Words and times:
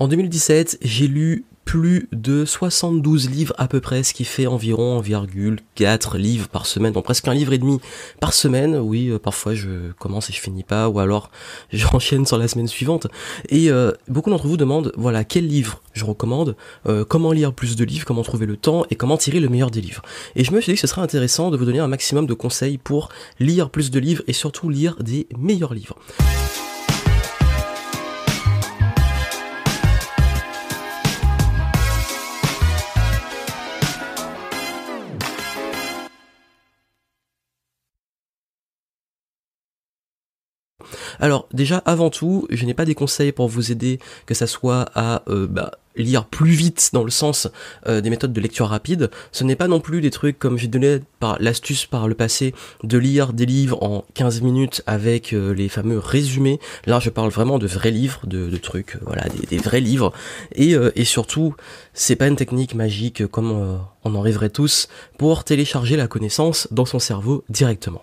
En 0.00 0.06
2017, 0.06 0.78
j'ai 0.80 1.08
lu 1.08 1.44
plus 1.64 2.08
de 2.12 2.44
72 2.44 3.28
livres 3.30 3.52
à 3.58 3.66
peu 3.66 3.80
près, 3.80 4.04
ce 4.04 4.14
qui 4.14 4.24
fait 4.24 4.46
environ 4.46 5.02
1,4 5.02 6.16
livres 6.16 6.46
par 6.46 6.66
semaine, 6.66 6.92
donc 6.92 7.02
presque 7.02 7.26
un 7.26 7.34
livre 7.34 7.52
et 7.52 7.58
demi 7.58 7.80
par 8.20 8.32
semaine. 8.32 8.76
Oui, 8.76 9.08
euh, 9.08 9.18
parfois 9.18 9.54
je 9.54 9.90
commence 9.98 10.30
et 10.30 10.32
je 10.32 10.40
finis 10.40 10.62
pas, 10.62 10.88
ou 10.88 11.00
alors 11.00 11.32
j'enchaîne 11.72 12.26
sur 12.26 12.38
la 12.38 12.46
semaine 12.46 12.68
suivante. 12.68 13.08
Et 13.48 13.72
euh, 13.72 13.90
beaucoup 14.06 14.30
d'entre 14.30 14.46
vous 14.46 14.56
demandent, 14.56 14.92
voilà, 14.96 15.24
quel 15.24 15.48
livre 15.48 15.82
je 15.94 16.04
recommande, 16.04 16.54
euh, 16.86 17.04
comment 17.04 17.32
lire 17.32 17.52
plus 17.52 17.74
de 17.74 17.84
livres, 17.84 18.06
comment 18.06 18.22
trouver 18.22 18.46
le 18.46 18.56
temps 18.56 18.84
et 18.90 18.94
comment 18.94 19.16
tirer 19.16 19.40
le 19.40 19.48
meilleur 19.48 19.72
des 19.72 19.80
livres. 19.80 20.02
Et 20.36 20.44
je 20.44 20.52
me 20.52 20.60
suis 20.60 20.70
dit 20.70 20.76
que 20.76 20.80
ce 20.80 20.86
serait 20.86 21.02
intéressant 21.02 21.50
de 21.50 21.56
vous 21.56 21.64
donner 21.64 21.80
un 21.80 21.88
maximum 21.88 22.26
de 22.26 22.34
conseils 22.34 22.78
pour 22.78 23.08
lire 23.40 23.68
plus 23.68 23.90
de 23.90 23.98
livres 23.98 24.22
et 24.28 24.32
surtout 24.32 24.70
lire 24.70 24.96
des 25.02 25.26
meilleurs 25.36 25.74
livres. 25.74 25.96
Alors 41.20 41.48
déjà, 41.52 41.78
avant 41.84 42.10
tout, 42.10 42.46
je 42.50 42.64
n'ai 42.64 42.74
pas 42.74 42.84
des 42.84 42.94
conseils 42.94 43.32
pour 43.32 43.48
vous 43.48 43.72
aider, 43.72 43.98
que 44.26 44.34
ça 44.34 44.46
soit 44.46 44.86
à 44.94 45.22
euh, 45.28 45.46
bah, 45.48 45.72
lire 45.96 46.26
plus 46.26 46.52
vite 46.52 46.90
dans 46.92 47.02
le 47.02 47.10
sens 47.10 47.48
euh, 47.88 48.00
des 48.00 48.10
méthodes 48.10 48.32
de 48.32 48.40
lecture 48.40 48.68
rapide. 48.68 49.10
Ce 49.32 49.42
n'est 49.42 49.56
pas 49.56 49.66
non 49.66 49.80
plus 49.80 50.00
des 50.00 50.10
trucs 50.10 50.38
comme 50.38 50.56
j'ai 50.56 50.68
donné 50.68 51.00
par 51.18 51.36
l'astuce 51.40 51.86
par 51.86 52.06
le 52.06 52.14
passé 52.14 52.54
de 52.84 52.98
lire 52.98 53.32
des 53.32 53.46
livres 53.46 53.82
en 53.82 54.04
15 54.14 54.42
minutes 54.42 54.82
avec 54.86 55.32
euh, 55.32 55.52
les 55.52 55.68
fameux 55.68 55.98
résumés. 55.98 56.60
Là, 56.86 57.00
je 57.00 57.10
parle 57.10 57.30
vraiment 57.30 57.58
de 57.58 57.66
vrais 57.66 57.90
livres, 57.90 58.20
de, 58.26 58.56
trucs, 58.56 58.96
voilà, 59.02 59.24
des, 59.50 59.58
vrais 59.58 59.80
livres. 59.80 60.12
Et, 60.54 60.74
et 60.94 61.04
surtout, 61.04 61.54
c'est 61.94 62.16
pas 62.16 62.26
une 62.26 62.36
technique 62.36 62.74
magique 62.74 63.26
comme 63.26 63.78
on 64.04 64.14
en 64.14 64.20
rêverait 64.20 64.50
tous 64.50 64.88
pour 65.16 65.44
télécharger 65.44 65.96
la 65.96 66.06
connaissance 66.06 66.68
dans 66.70 66.86
son 66.86 66.98
cerveau 66.98 67.44
directement. 67.48 68.02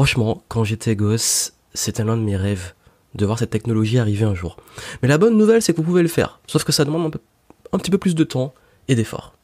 Franchement, 0.00 0.42
quand 0.48 0.64
j'étais 0.64 0.96
gosse, 0.96 1.52
c'était 1.74 2.04
l'un 2.04 2.16
de 2.16 2.22
mes 2.22 2.34
rêves 2.34 2.72
de 3.16 3.26
voir 3.26 3.38
cette 3.38 3.50
technologie 3.50 3.98
arriver 3.98 4.24
un 4.24 4.34
jour. 4.34 4.56
Mais 5.02 5.08
la 5.08 5.18
bonne 5.18 5.36
nouvelle, 5.36 5.60
c'est 5.60 5.74
que 5.74 5.76
vous 5.76 5.82
pouvez 5.82 6.00
le 6.00 6.08
faire, 6.08 6.40
sauf 6.46 6.64
que 6.64 6.72
ça 6.72 6.86
demande 6.86 7.14
un, 7.14 7.76
un 7.76 7.78
petit 7.78 7.90
peu 7.90 7.98
plus 7.98 8.14
de 8.14 8.24
temps 8.24 8.54
et 8.88 8.94
d'efforts. 8.94 9.34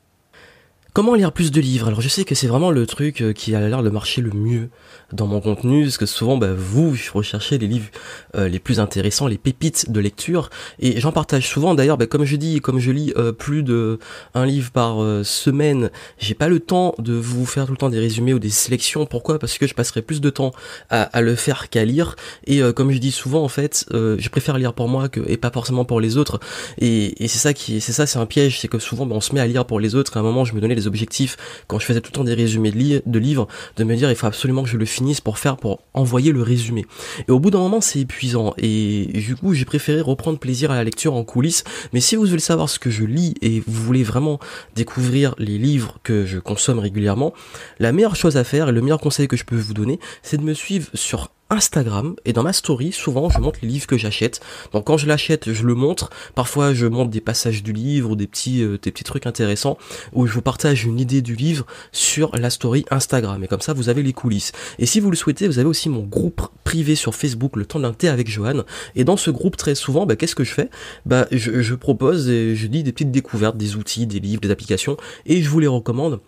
Comment 0.96 1.14
lire 1.14 1.30
plus 1.30 1.50
de 1.50 1.60
livres? 1.60 1.88
Alors 1.88 2.00
je 2.00 2.08
sais 2.08 2.24
que 2.24 2.34
c'est 2.34 2.46
vraiment 2.46 2.70
le 2.70 2.86
truc 2.86 3.20
euh, 3.20 3.34
qui 3.34 3.54
a 3.54 3.60
l'air 3.68 3.82
de 3.82 3.90
marcher 3.90 4.22
le 4.22 4.30
mieux 4.30 4.70
dans 5.12 5.26
mon 5.26 5.42
contenu, 5.42 5.82
parce 5.82 5.98
que 5.98 6.06
souvent 6.06 6.38
bah, 6.38 6.54
vous 6.56 6.96
recherchez 7.12 7.58
les 7.58 7.66
livres 7.66 7.90
euh, 8.34 8.48
les 8.48 8.58
plus 8.58 8.80
intéressants, 8.80 9.26
les 9.26 9.36
pépites 9.36 9.92
de 9.92 10.00
lecture, 10.00 10.48
et 10.78 10.98
j'en 10.98 11.12
partage 11.12 11.46
souvent. 11.46 11.74
D'ailleurs, 11.74 11.98
bah, 11.98 12.06
comme 12.06 12.24
je 12.24 12.36
dis, 12.36 12.62
comme 12.62 12.78
je 12.78 12.90
lis 12.92 13.12
euh, 13.18 13.30
plus 13.30 13.62
de 13.62 13.98
un 14.32 14.46
livre 14.46 14.70
par 14.70 14.96
semaine, 15.22 15.90
j'ai 16.16 16.32
pas 16.32 16.48
le 16.48 16.60
temps 16.60 16.94
de 16.98 17.12
vous 17.12 17.44
faire 17.44 17.66
tout 17.66 17.72
le 17.72 17.76
temps 17.76 17.90
des 17.90 18.00
résumés 18.00 18.32
ou 18.32 18.38
des 18.38 18.48
sélections. 18.48 19.04
Pourquoi? 19.04 19.38
Parce 19.38 19.58
que 19.58 19.66
je 19.66 19.74
passerai 19.74 20.00
plus 20.00 20.22
de 20.22 20.30
temps 20.30 20.52
à, 20.88 21.20
le 21.20 21.34
faire 21.34 21.68
qu'à 21.68 21.84
lire. 21.84 22.16
Et 22.46 22.62
comme 22.74 22.90
je 22.90 22.98
dis 22.98 23.12
souvent, 23.12 23.42
en 23.42 23.48
fait, 23.48 23.84
je 23.92 24.28
préfère 24.30 24.56
lire 24.56 24.72
pour 24.72 24.88
moi 24.88 25.08
et 25.26 25.36
pas 25.36 25.50
forcément 25.50 25.84
pour 25.84 26.00
les 26.00 26.16
autres. 26.16 26.40
Et, 26.78 27.22
et 27.22 27.28
c'est 27.28 27.38
ça 27.38 27.52
qui, 27.52 27.82
c'est 27.82 27.92
ça, 27.92 28.06
c'est 28.06 28.18
un 28.18 28.26
piège, 28.26 28.60
c'est 28.60 28.68
que 28.68 28.78
souvent 28.78 29.04
bah, 29.04 29.14
on 29.14 29.20
se 29.20 29.34
met 29.34 29.40
à 29.40 29.46
lire 29.46 29.66
pour 29.66 29.78
les 29.78 29.94
autres. 29.94 30.16
À 30.16 30.20
un 30.20 30.22
moment, 30.22 30.44
je 30.44 30.54
me 30.54 30.60
donnais 30.60 30.74
les 30.74 30.85
objectifs 30.86 31.36
quand 31.66 31.78
je 31.78 31.86
faisais 31.86 32.00
tout 32.00 32.10
le 32.12 32.16
temps 32.16 32.24
des 32.24 32.34
résumés 32.34 32.70
de, 32.70 33.18
livres, 33.18 33.48
de 33.76 33.84
me 33.84 33.96
dire 33.96 34.10
il 34.10 34.16
faut 34.16 34.26
absolument 34.26 34.62
que 34.62 34.68
je 34.68 34.76
le 34.76 34.84
finisse 34.84 35.20
pour 35.20 35.38
faire, 35.38 35.56
pour 35.56 35.80
envoyer 35.94 36.32
le 36.32 36.42
résumé. 36.42 36.86
Et 37.28 37.30
au 37.30 37.40
bout 37.40 37.50
d'un 37.50 37.58
moment, 37.58 37.80
c'est 37.80 38.00
épuisant. 38.00 38.54
Et 38.58 39.06
du 39.12 39.36
coup, 39.36 39.54
j'ai 39.54 39.64
préféré 39.64 40.00
reprendre 40.00 40.38
plaisir 40.38 40.70
à 40.70 40.74
la 40.74 40.84
lecture 40.84 41.14
en 41.14 41.24
coulisses. 41.24 41.64
Mais 41.92 42.00
si 42.00 42.16
vous 42.16 42.24
voulez 42.24 42.38
savoir 42.38 42.68
ce 42.68 42.78
que 42.78 42.90
je 42.90 43.04
lis 43.04 43.34
et 43.42 43.62
vous 43.66 43.82
voulez 43.82 44.02
vraiment 44.02 44.38
découvrir 44.74 45.34
les 45.38 45.58
livres 45.58 45.98
que 46.02 46.26
je 46.26 46.38
consomme 46.38 46.78
régulièrement, 46.78 47.32
la 47.78 47.92
meilleure 47.92 48.16
chose 48.16 48.36
à 48.36 48.44
faire 48.44 48.68
et 48.68 48.72
le 48.72 48.80
meilleur 48.80 49.00
conseil 49.00 49.28
que 49.28 49.36
je 49.36 49.44
peux 49.44 49.56
vous 49.56 49.74
donner, 49.74 49.98
c'est 50.22 50.36
de 50.36 50.42
me 50.42 50.54
suivre 50.54 50.88
sur 50.94 51.30
Instagram 51.50 52.16
et 52.24 52.32
dans 52.32 52.42
ma 52.42 52.52
story 52.52 52.92
souvent 52.92 53.30
je 53.30 53.38
montre 53.38 53.60
les 53.62 53.68
livres 53.68 53.86
que 53.86 53.96
j'achète. 53.96 54.40
Donc 54.72 54.86
quand 54.86 54.96
je 54.96 55.06
l'achète 55.06 55.52
je 55.52 55.62
le 55.64 55.74
montre. 55.74 56.10
Parfois 56.34 56.74
je 56.74 56.86
montre 56.86 57.10
des 57.10 57.20
passages 57.20 57.62
du 57.62 57.72
livre 57.72 58.10
ou 58.10 58.16
des 58.16 58.26
petits 58.26 58.62
euh, 58.62 58.78
des 58.82 58.90
petits 58.90 59.04
trucs 59.04 59.26
intéressants 59.26 59.78
où 60.12 60.26
je 60.26 60.32
vous 60.32 60.42
partage 60.42 60.84
une 60.84 60.98
idée 60.98 61.22
du 61.22 61.34
livre 61.34 61.66
sur 61.92 62.34
la 62.36 62.50
story 62.50 62.84
Instagram. 62.90 63.42
Et 63.44 63.48
comme 63.48 63.60
ça 63.60 63.72
vous 63.72 63.88
avez 63.88 64.02
les 64.02 64.12
coulisses. 64.12 64.52
Et 64.78 64.86
si 64.86 65.00
vous 65.00 65.10
le 65.10 65.16
souhaitez 65.16 65.46
vous 65.46 65.58
avez 65.58 65.68
aussi 65.68 65.88
mon 65.88 66.02
groupe 66.02 66.42
privé 66.64 66.94
sur 66.94 67.14
Facebook 67.14 67.56
le 67.56 67.66
temps 67.66 67.80
d'un 67.80 67.92
thé 67.92 68.08
avec 68.08 68.28
Johan. 68.28 68.64
Et 68.94 69.04
dans 69.04 69.16
ce 69.16 69.30
groupe 69.30 69.56
très 69.56 69.74
souvent 69.74 70.06
bah, 70.06 70.16
qu'est-ce 70.16 70.34
que 70.34 70.44
je 70.44 70.52
fais? 70.52 70.70
Bah 71.04 71.26
je, 71.30 71.74
propose 71.74 72.28
et 72.28 72.56
je 72.56 72.66
dis 72.66 72.82
des 72.82 72.92
petites 72.92 73.10
découvertes 73.10 73.56
des 73.56 73.76
outils 73.76 74.06
des 74.06 74.20
livres 74.20 74.40
des 74.40 74.50
applications 74.50 74.96
et 75.26 75.42
je 75.42 75.48
vous 75.48 75.60
les 75.60 75.66
recommande 75.66 76.20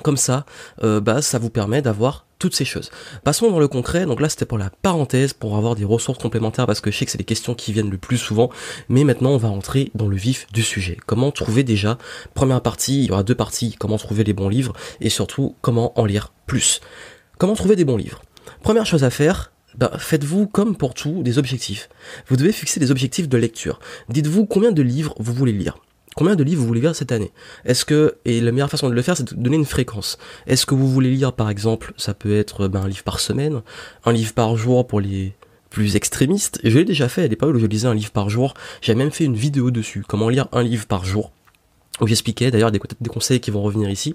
comme 0.00 0.16
ça, 0.16 0.44
euh, 0.82 1.00
bah, 1.00 1.22
ça 1.22 1.38
vous 1.38 1.50
permet 1.50 1.82
d'avoir 1.82 2.26
toutes 2.38 2.56
ces 2.56 2.64
choses. 2.64 2.90
Passons 3.22 3.50
dans 3.50 3.60
le 3.60 3.68
concret, 3.68 4.06
donc 4.06 4.20
là 4.20 4.28
c'était 4.28 4.46
pour 4.46 4.58
la 4.58 4.70
parenthèse, 4.70 5.34
pour 5.34 5.56
avoir 5.56 5.76
des 5.76 5.84
ressources 5.84 6.18
complémentaires, 6.18 6.66
parce 6.66 6.80
que 6.80 6.90
je 6.90 6.96
sais 6.96 7.04
que 7.04 7.10
c'est 7.10 7.18
les 7.18 7.24
questions 7.24 7.54
qui 7.54 7.72
viennent 7.72 7.90
le 7.90 7.98
plus 7.98 8.16
souvent, 8.16 8.50
mais 8.88 9.04
maintenant 9.04 9.30
on 9.30 9.36
va 9.36 9.48
entrer 9.48 9.90
dans 9.94 10.08
le 10.08 10.16
vif 10.16 10.46
du 10.52 10.62
sujet. 10.62 10.96
Comment 11.06 11.30
trouver 11.30 11.62
déjà, 11.62 11.98
première 12.34 12.62
partie, 12.62 13.04
il 13.04 13.08
y 13.08 13.12
aura 13.12 13.22
deux 13.22 13.34
parties, 13.34 13.76
comment 13.78 13.98
trouver 13.98 14.24
les 14.24 14.32
bons 14.32 14.48
livres, 14.48 14.72
et 15.00 15.10
surtout 15.10 15.54
comment 15.60 15.98
en 16.00 16.06
lire 16.06 16.32
plus. 16.46 16.80
Comment 17.38 17.54
trouver 17.54 17.76
des 17.76 17.84
bons 17.84 17.98
livres? 17.98 18.22
Première 18.62 18.86
chose 18.86 19.04
à 19.04 19.10
faire, 19.10 19.52
bah, 19.76 19.92
faites-vous 19.98 20.46
comme 20.46 20.76
pour 20.76 20.94
tout 20.94 21.22
des 21.22 21.38
objectifs. 21.38 21.88
Vous 22.26 22.36
devez 22.36 22.52
fixer 22.52 22.80
des 22.80 22.90
objectifs 22.90 23.28
de 23.28 23.36
lecture. 23.36 23.80
Dites-vous 24.08 24.46
combien 24.46 24.72
de 24.72 24.82
livres 24.82 25.14
vous 25.18 25.32
voulez 25.32 25.52
lire. 25.52 25.76
Combien 26.16 26.34
de 26.34 26.42
livres 26.42 26.60
vous 26.60 26.66
voulez 26.66 26.80
lire 26.80 26.96
cette 26.96 27.12
année? 27.12 27.30
Est-ce 27.64 27.84
que 27.84 28.16
et 28.24 28.40
la 28.40 28.50
meilleure 28.52 28.70
façon 28.70 28.88
de 28.88 28.94
le 28.94 29.02
faire, 29.02 29.16
c'est 29.16 29.32
de 29.32 29.40
donner 29.40 29.56
une 29.56 29.64
fréquence. 29.64 30.18
Est-ce 30.46 30.66
que 30.66 30.74
vous 30.74 30.88
voulez 30.88 31.10
lire, 31.10 31.32
par 31.32 31.50
exemple, 31.50 31.92
ça 31.96 32.14
peut 32.14 32.36
être 32.36 32.68
ben, 32.68 32.82
un 32.82 32.88
livre 32.88 33.04
par 33.04 33.20
semaine, 33.20 33.62
un 34.04 34.12
livre 34.12 34.34
par 34.34 34.56
jour 34.56 34.86
pour 34.86 35.00
les 35.00 35.34
plus 35.70 35.94
extrémistes? 35.94 36.60
Je 36.64 36.78
l'ai 36.78 36.84
déjà 36.84 37.08
fait 37.08 37.22
à 37.22 37.28
l'époque 37.28 37.54
où 37.54 37.58
je 37.58 37.66
lisais 37.66 37.86
un 37.86 37.94
livre 37.94 38.10
par 38.10 38.28
jour. 38.28 38.54
J'ai 38.82 38.94
même 38.94 39.12
fait 39.12 39.24
une 39.24 39.36
vidéo 39.36 39.70
dessus, 39.70 40.04
comment 40.06 40.28
lire 40.28 40.48
un 40.52 40.62
livre 40.62 40.86
par 40.86 41.04
jour? 41.04 41.30
Où 42.00 42.06
j'expliquais 42.06 42.50
d'ailleurs 42.50 42.70
des, 42.70 42.80
conseils 43.08 43.40
qui 43.40 43.50
vont 43.50 43.62
revenir 43.62 43.90
ici. 43.90 44.14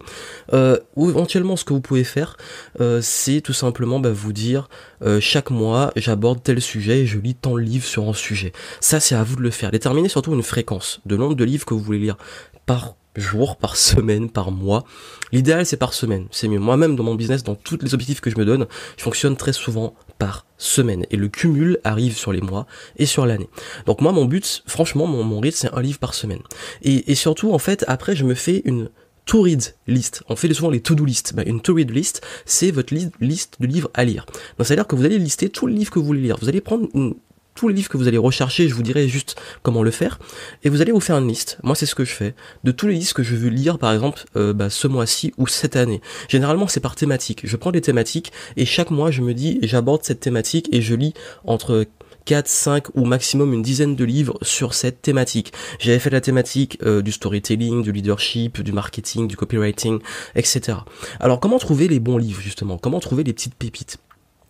Euh, 0.53 0.77
ou 0.95 1.09
éventuellement, 1.09 1.55
ce 1.55 1.65
que 1.65 1.73
vous 1.73 1.81
pouvez 1.81 2.03
faire, 2.03 2.37
euh, 2.81 2.99
c'est 3.01 3.41
tout 3.41 3.53
simplement 3.53 3.99
bah, 3.99 4.11
vous 4.11 4.33
dire 4.33 4.69
euh, 5.03 5.19
chaque 5.19 5.51
mois, 5.51 5.91
j'aborde 5.95 6.41
tel 6.43 6.61
sujet 6.61 7.01
et 7.01 7.05
je 7.05 7.19
lis 7.19 7.35
tant 7.35 7.55
de 7.55 7.59
livres 7.59 7.85
sur 7.85 8.07
un 8.07 8.13
sujet. 8.13 8.53
Ça, 8.79 8.99
c'est 8.99 9.15
à 9.15 9.23
vous 9.23 9.35
de 9.35 9.41
le 9.41 9.51
faire. 9.51 9.71
Déterminez 9.71 10.09
surtout 10.09 10.33
une 10.33 10.43
fréquence 10.43 11.01
de 11.05 11.15
nombre 11.15 11.35
de 11.35 11.43
livres 11.43 11.65
que 11.65 11.73
vous 11.73 11.81
voulez 11.81 11.99
lire 11.99 12.17
par 12.65 12.95
jour, 13.15 13.57
par 13.57 13.75
semaine, 13.75 14.29
par 14.29 14.51
mois. 14.51 14.83
L'idéal 15.31 15.65
c'est 15.65 15.77
par 15.77 15.93
semaine, 15.93 16.27
c'est 16.31 16.47
mieux. 16.47 16.59
Moi-même 16.59 16.95
dans 16.95 17.03
mon 17.03 17.15
business, 17.15 17.43
dans 17.43 17.55
tous 17.55 17.77
les 17.81 17.93
objectifs 17.93 18.21
que 18.21 18.29
je 18.29 18.37
me 18.37 18.45
donne, 18.45 18.67
je 18.97 19.03
fonctionne 19.03 19.37
très 19.37 19.53
souvent 19.53 19.95
par 20.17 20.45
semaine. 20.57 21.05
Et 21.11 21.17
le 21.17 21.27
cumul 21.27 21.79
arrive 21.83 22.17
sur 22.17 22.31
les 22.31 22.41
mois 22.41 22.65
et 22.97 23.05
sur 23.05 23.25
l'année. 23.25 23.49
Donc 23.85 24.01
moi 24.01 24.11
mon 24.11 24.25
but, 24.25 24.63
franchement, 24.67 25.07
mon, 25.07 25.23
mon 25.23 25.39
rythme 25.39 25.57
c'est 25.57 25.73
un 25.73 25.81
livre 25.81 25.99
par 25.99 26.13
semaine. 26.13 26.41
Et, 26.81 27.15
surtout 27.15 27.53
en 27.53 27.59
fait, 27.59 27.85
après 27.87 28.15
je 28.15 28.25
me 28.25 28.35
fais 28.35 28.61
une 28.65 28.89
to 29.25 29.41
read 29.41 29.63
list. 29.87 30.23
On 30.29 30.35
fait 30.35 30.53
souvent 30.53 30.69
les 30.69 30.81
to-do 30.81 31.03
list. 31.03 31.33
Bah, 31.35 31.43
une 31.45 31.61
to 31.61 31.73
read 31.73 31.91
list, 31.91 32.21
c'est 32.45 32.71
votre 32.71 32.93
liste 32.93 33.55
de 33.59 33.67
livres 33.67 33.89
à 33.93 34.05
lire. 34.05 34.25
Donc, 34.57 34.67
c'est-à-dire 34.67 34.87
que 34.87 34.95
vous 34.95 35.05
allez 35.05 35.17
lister 35.17 35.49
tous 35.49 35.67
les 35.67 35.73
livres 35.73 35.91
que 35.91 35.99
vous 35.99 36.05
voulez 36.05 36.21
lire. 36.21 36.37
Vous 36.39 36.47
allez 36.47 36.61
prendre 36.61 36.87
une, 36.93 37.15
tous 37.55 37.69
les 37.69 37.73
livres 37.73 37.89
que 37.89 37.97
vous 37.97 38.07
allez 38.07 38.17
rechercher, 38.17 38.67
je 38.67 38.75
vous 38.75 38.83
dirai 38.83 39.07
juste 39.07 39.41
comment 39.63 39.81
le 39.81 39.91
faire. 39.91 40.19
Et 40.63 40.69
vous 40.69 40.81
allez 40.81 40.91
vous 40.91 40.99
faire 40.99 41.17
une 41.17 41.27
liste. 41.27 41.57
Moi, 41.63 41.73
c'est 41.73 41.85
ce 41.85 41.95
que 41.95 42.03
je 42.03 42.11
fais. 42.11 42.35
De 42.65 42.71
tous 42.71 42.87
les 42.87 42.95
livres 42.95 43.13
que 43.13 43.23
je 43.23 43.35
veux 43.35 43.49
lire, 43.49 43.79
par 43.79 43.93
exemple, 43.93 44.25
euh, 44.35 44.53
bah, 44.53 44.69
ce 44.69 44.87
mois-ci 44.87 45.33
ou 45.37 45.47
cette 45.47 45.77
année. 45.77 46.01
Généralement, 46.27 46.67
c'est 46.67 46.81
par 46.81 46.95
thématique. 46.95 47.41
Je 47.45 47.55
prends 47.55 47.71
des 47.71 47.81
thématiques 47.81 48.33
et 48.57 48.65
chaque 48.65 48.91
mois, 48.91 49.09
je 49.09 49.21
me 49.21 49.33
dis, 49.33 49.57
j'aborde 49.61 50.03
cette 50.03 50.19
thématique 50.19 50.67
et 50.73 50.81
je 50.81 50.93
lis 50.95 51.13
entre 51.45 51.85
4, 52.25 52.47
5 52.47 52.95
ou 52.95 53.05
maximum 53.05 53.53
une 53.53 53.61
dizaine 53.61 53.95
de 53.95 54.03
livres 54.03 54.37
sur 54.41 54.73
cette 54.73 55.01
thématique. 55.01 55.53
J'avais 55.79 55.99
fait 55.99 56.09
la 56.09 56.21
thématique 56.21 56.77
euh, 56.83 57.01
du 57.01 57.11
storytelling, 57.11 57.83
du 57.83 57.91
leadership, 57.91 58.61
du 58.61 58.73
marketing, 58.73 59.27
du 59.27 59.37
copywriting, 59.37 59.99
etc. 60.35 60.79
Alors 61.19 61.39
comment 61.39 61.59
trouver 61.59 61.87
les 61.87 61.99
bons 61.99 62.17
livres 62.17 62.41
justement? 62.41 62.77
Comment 62.77 62.99
trouver 62.99 63.23
les 63.23 63.33
petites 63.33 63.55
pépites? 63.55 63.97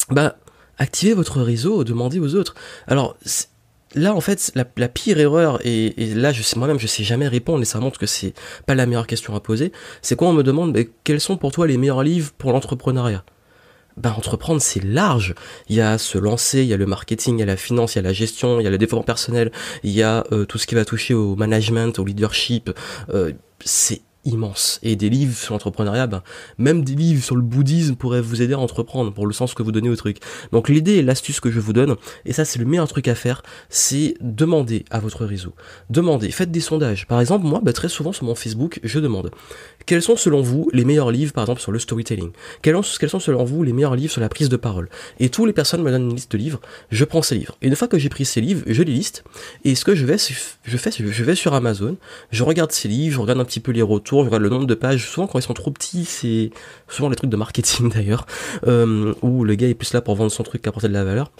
Bah 0.09 0.37
activez 0.77 1.13
votre 1.13 1.41
réseau, 1.41 1.83
demandez 1.83 2.19
aux 2.19 2.35
autres. 2.35 2.55
Alors, 2.87 3.17
là, 3.95 4.13
en 4.13 4.21
fait, 4.21 4.51
la, 4.55 4.87
pire 4.87 5.19
erreur, 5.19 5.59
et, 5.63 5.93
là, 5.97 6.31
je 6.31 6.41
sais 6.41 6.57
moi-même, 6.57 6.79
je 6.79 6.87
sais 6.87 7.03
jamais 7.03 7.27
répondre, 7.27 7.61
et 7.61 7.65
ça 7.65 7.79
montre 7.79 7.99
que 7.99 8.05
c'est 8.05 8.33
pas 8.65 8.75
la 8.75 8.85
meilleure 8.85 9.07
question 9.07 9.35
à 9.35 9.39
poser, 9.39 9.71
c'est 10.01 10.15
quand 10.15 10.29
on 10.29 10.33
me 10.33 10.43
demande, 10.43 10.77
quels 11.03 11.21
sont 11.21 11.37
pour 11.37 11.51
toi 11.51 11.67
les 11.67 11.77
meilleurs 11.77 12.03
livres 12.03 12.31
pour 12.37 12.51
l'entrepreneuriat? 12.51 13.23
Ben, 13.97 14.11
entreprendre, 14.11 14.61
c'est 14.61 14.83
large. 14.83 15.35
Il 15.69 15.75
y 15.77 15.81
a 15.81 15.97
se 15.97 16.17
lancer, 16.17 16.61
il 16.63 16.67
y 16.67 16.73
a 16.73 16.77
le 16.77 16.85
marketing, 16.85 17.37
il 17.37 17.39
y 17.39 17.43
a 17.43 17.45
la 17.45 17.55
finance, 17.55 17.95
il 17.95 17.99
y 17.99 17.99
a 17.99 18.01
la 18.01 18.11
gestion, 18.11 18.59
il 18.59 18.63
y 18.63 18.67
a 18.67 18.69
le 18.69 18.77
développement 18.77 19.05
personnel, 19.05 19.53
il 19.83 19.91
y 19.91 20.03
a 20.03 20.25
euh, 20.33 20.43
tout 20.43 20.57
ce 20.57 20.67
qui 20.67 20.75
va 20.75 20.83
toucher 20.83 21.13
au 21.13 21.37
management, 21.37 21.97
au 21.97 22.03
leadership. 22.03 22.71
Euh, 23.13 23.31
c'est 23.63 24.01
immense. 24.25 24.79
Et 24.83 24.95
des 24.95 25.09
livres 25.09 25.35
sur 25.35 25.53
l'entrepreneuriat, 25.53 26.07
ben, 26.07 26.23
même 26.57 26.83
des 26.83 26.95
livres 26.95 27.23
sur 27.23 27.35
le 27.35 27.41
bouddhisme 27.41 27.95
pourraient 27.95 28.21
vous 28.21 28.41
aider 28.41 28.53
à 28.53 28.59
entreprendre 28.59 29.13
pour 29.13 29.27
le 29.27 29.33
sens 29.33 29.53
que 29.53 29.63
vous 29.63 29.71
donnez 29.71 29.89
au 29.89 29.95
truc. 29.95 30.17
Donc 30.51 30.69
l'idée 30.69 30.95
et 30.95 31.01
l'astuce 31.01 31.39
que 31.39 31.51
je 31.51 31.59
vous 31.59 31.73
donne, 31.73 31.95
et 32.25 32.33
ça 32.33 32.45
c'est 32.45 32.59
le 32.59 32.65
meilleur 32.65 32.87
truc 32.87 33.07
à 33.07 33.15
faire, 33.15 33.43
c'est 33.69 34.15
demander 34.21 34.85
à 34.89 34.99
votre 34.99 35.25
réseau. 35.25 35.53
Demandez, 35.89 36.31
faites 36.31 36.51
des 36.51 36.59
sondages. 36.59 37.07
Par 37.07 37.21
exemple, 37.21 37.45
moi, 37.45 37.61
ben, 37.63 37.73
très 37.73 37.89
souvent 37.89 38.11
sur 38.11 38.25
mon 38.25 38.35
Facebook, 38.35 38.79
je 38.83 38.99
demande 38.99 39.31
quels 39.85 40.01
sont 40.01 40.15
selon 40.15 40.41
vous 40.41 40.69
les 40.73 40.83
meilleurs 40.83 41.11
livres, 41.11 41.33
par 41.33 41.43
exemple, 41.43 41.61
sur 41.61 41.71
le 41.71 41.79
storytelling? 41.79 42.31
Quels, 42.61 42.75
sont 42.83 43.19
selon 43.19 43.43
vous 43.43 43.63
les 43.63 43.73
meilleurs 43.73 43.95
livres 43.95 44.11
sur 44.11 44.21
la 44.21 44.29
prise 44.29 44.49
de 44.49 44.57
parole? 44.57 44.89
Et 45.19 45.29
toutes 45.29 45.45
les 45.45 45.53
personnes 45.53 45.83
me 45.83 45.91
donnent 45.91 46.09
une 46.09 46.15
liste 46.15 46.31
de 46.31 46.37
livres, 46.37 46.59
je 46.89 47.05
prends 47.05 47.21
ces 47.21 47.35
livres. 47.35 47.55
Et 47.61 47.67
une 47.67 47.75
fois 47.75 47.87
que 47.87 47.99
j'ai 47.99 48.09
pris 48.09 48.25
ces 48.25 48.41
livres, 48.41 48.63
je 48.65 48.81
les 48.81 48.91
liste, 48.91 49.23
et 49.63 49.75
ce 49.75 49.85
que 49.85 49.93
je 49.93 50.05
vais, 50.05 50.17
je 50.17 50.77
fais, 50.77 50.91
je 50.91 51.23
vais 51.23 51.35
sur 51.35 51.53
Amazon, 51.53 51.97
je 52.31 52.43
regarde 52.43 52.71
ces 52.71 52.87
livres, 52.87 53.15
je 53.15 53.19
regarde 53.19 53.39
un 53.39 53.45
petit 53.45 53.59
peu 53.59 53.71
les 53.71 53.81
retours, 53.81 54.14
je 54.23 54.29
regarde 54.29 54.43
le 54.43 54.49
nombre 54.49 54.65
de 54.65 54.75
pages. 54.75 55.07
Souvent, 55.07 55.27
quand 55.27 55.39
ils 55.39 55.43
sont 55.43 55.53
trop 55.53 55.71
petits, 55.71 56.05
c'est 56.05 56.51
souvent 56.87 57.09
les 57.09 57.15
trucs 57.15 57.29
de 57.29 57.37
marketing 57.37 57.89
d'ailleurs, 57.93 58.25
euh, 58.67 59.13
où 59.21 59.43
le 59.43 59.55
gars 59.55 59.67
est 59.67 59.73
plus 59.73 59.93
là 59.93 60.01
pour 60.01 60.15
vendre 60.15 60.31
son 60.31 60.43
truc 60.43 60.61
qu'apporter 60.61 60.87
de 60.87 60.93
la 60.93 61.03
valeur. 61.03 61.31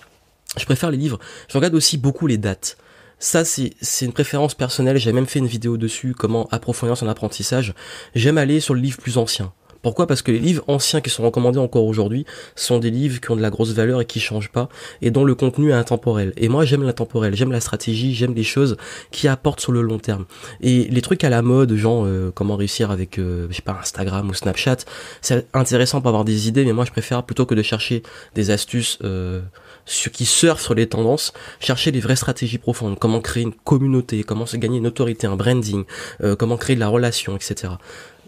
Je 0.58 0.66
préfère 0.66 0.92
les 0.92 0.98
livres. 0.98 1.20
Je 1.50 1.58
regarde 1.58 1.76
aussi 1.76 1.98
beaucoup 1.98 2.28
les 2.28 2.38
dates. 2.38 2.78
Ça, 3.20 3.46
c'est 3.46 3.72
une 4.02 4.14
préférence 4.14 4.56
personnelle. 4.56 4.98
J'ai 4.98 5.14
même 5.14 5.26
fait 5.26 5.40
une 5.40 5.48
vidéo 5.48 5.78
dessus, 5.78 6.14
comment 6.18 6.48
approfondir 6.52 6.98
son 6.98 7.08
apprentissage. 7.08 7.74
J'aime 8.14 8.38
aller 8.38 8.60
sur 8.60 8.74
le 8.74 8.82
livre 8.82 8.98
plus 8.98 9.18
ancien. 9.18 9.54
Pourquoi? 9.86 10.08
Parce 10.08 10.24
que 10.24 10.32
les 10.32 10.40
livres 10.40 10.64
anciens 10.66 11.00
qui 11.00 11.12
sont 11.12 11.22
recommandés 11.22 11.60
encore 11.60 11.86
aujourd'hui 11.86 12.26
sont 12.56 12.80
des 12.80 12.90
livres 12.90 13.22
qui 13.22 13.30
ont 13.30 13.36
de 13.36 13.42
la 13.44 13.52
grosse 13.52 13.72
valeur 13.72 14.02
et 14.02 14.06
qui 14.06 14.20
changent 14.20 14.50
pas 14.50 14.68
et 15.04 15.12
dont 15.12 15.24
le 15.24 15.36
contenu 15.36 15.70
est 15.70 15.76
intemporel. 15.76 16.34
Et 16.38 16.50
moi 16.50 16.66
j'aime 16.66 16.82
l'intemporel, 16.82 17.36
j'aime 17.36 17.52
la 17.52 17.62
stratégie, 17.62 18.16
j'aime 18.16 18.34
les 18.34 18.44
choses 18.44 18.78
qui 19.12 19.28
apportent 19.28 19.60
sur 19.60 19.72
le 19.72 19.84
long 19.84 20.00
terme. 20.00 20.26
Et 20.60 20.86
les 20.86 21.02
trucs 21.04 21.24
à 21.24 21.30
la 21.30 21.44
mode, 21.44 21.76
genre 21.76 22.04
euh, 22.04 22.32
comment 22.34 22.56
réussir 22.56 22.90
avec 22.90 23.20
euh, 23.20 23.46
je 23.52 23.58
sais 23.58 23.62
pas 23.62 23.78
Instagram 23.80 24.28
ou 24.28 24.34
Snapchat, 24.34 24.78
c'est 25.22 25.46
intéressant 25.54 26.02
pour 26.02 26.08
avoir 26.08 26.26
des 26.26 26.48
idées, 26.48 26.66
mais 26.66 26.74
moi 26.74 26.86
je 26.86 26.92
préfère 26.92 27.22
plutôt 27.22 27.46
que 27.46 27.54
de 27.54 27.62
chercher 27.62 28.02
des 28.34 28.50
astuces 28.50 28.98
euh, 29.04 29.42
qui 29.86 30.26
surfent 30.26 30.64
sur 30.64 30.74
les 30.74 30.88
tendances, 30.88 31.32
chercher 31.60 31.92
les 31.92 32.00
vraies 32.00 32.16
stratégies 32.16 32.58
profondes, 32.58 32.98
comment 32.98 33.22
créer 33.22 33.44
une 33.44 33.54
communauté, 33.54 34.24
comment 34.24 34.48
se 34.48 34.58
gagner 34.58 34.80
une 34.80 34.88
autorité, 34.88 35.28
un 35.28 35.36
branding, 35.36 35.84
euh, 36.24 36.36
comment 36.36 36.58
créer 36.58 36.76
de 36.76 36.80
la 36.80 36.88
relation, 36.88 37.36
etc 37.36 37.74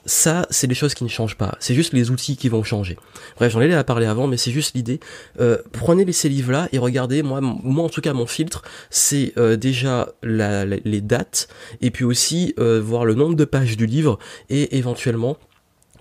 ça, 0.08 0.48
c'est 0.50 0.68
des 0.68 0.74
choses 0.74 0.94
qui 0.94 1.04
ne 1.04 1.10
changent 1.10 1.36
pas. 1.36 1.56
C'est 1.60 1.76
juste 1.76 1.94
les 1.94 2.10
outils 2.10 2.38
qui 2.38 2.50
vont 2.50 2.64
changer. 2.64 2.98
Bref, 3.36 3.52
j'en 3.52 3.62
ai 3.62 3.74
à 3.74 3.84
parler 3.84 4.08
avant, 4.08 4.26
mais 4.26 4.38
c'est 4.38 4.52
juste 4.52 4.74
l'idée. 4.74 5.00
Euh, 5.40 5.58
prenez 5.74 6.10
ces 6.14 6.30
livres-là 6.30 6.70
et 6.72 6.80
regardez. 6.80 7.22
Moi, 7.22 7.42
moi 7.42 7.84
en 7.84 7.90
tout 7.90 8.02
cas, 8.02 8.14
mon 8.14 8.26
filtre, 8.26 8.64
c'est 8.90 9.34
euh, 9.38 9.58
déjà 9.58 10.08
les 10.24 11.02
dates 11.02 11.50
et 11.82 11.92
puis 11.92 12.06
aussi 12.06 12.54
euh, 12.58 12.82
voir 12.82 13.04
le 13.04 13.14
nombre 13.14 13.36
de 13.36 13.46
pages 13.46 13.76
du 13.76 13.86
livre 13.86 14.18
et 14.50 14.78
éventuellement 14.78 15.38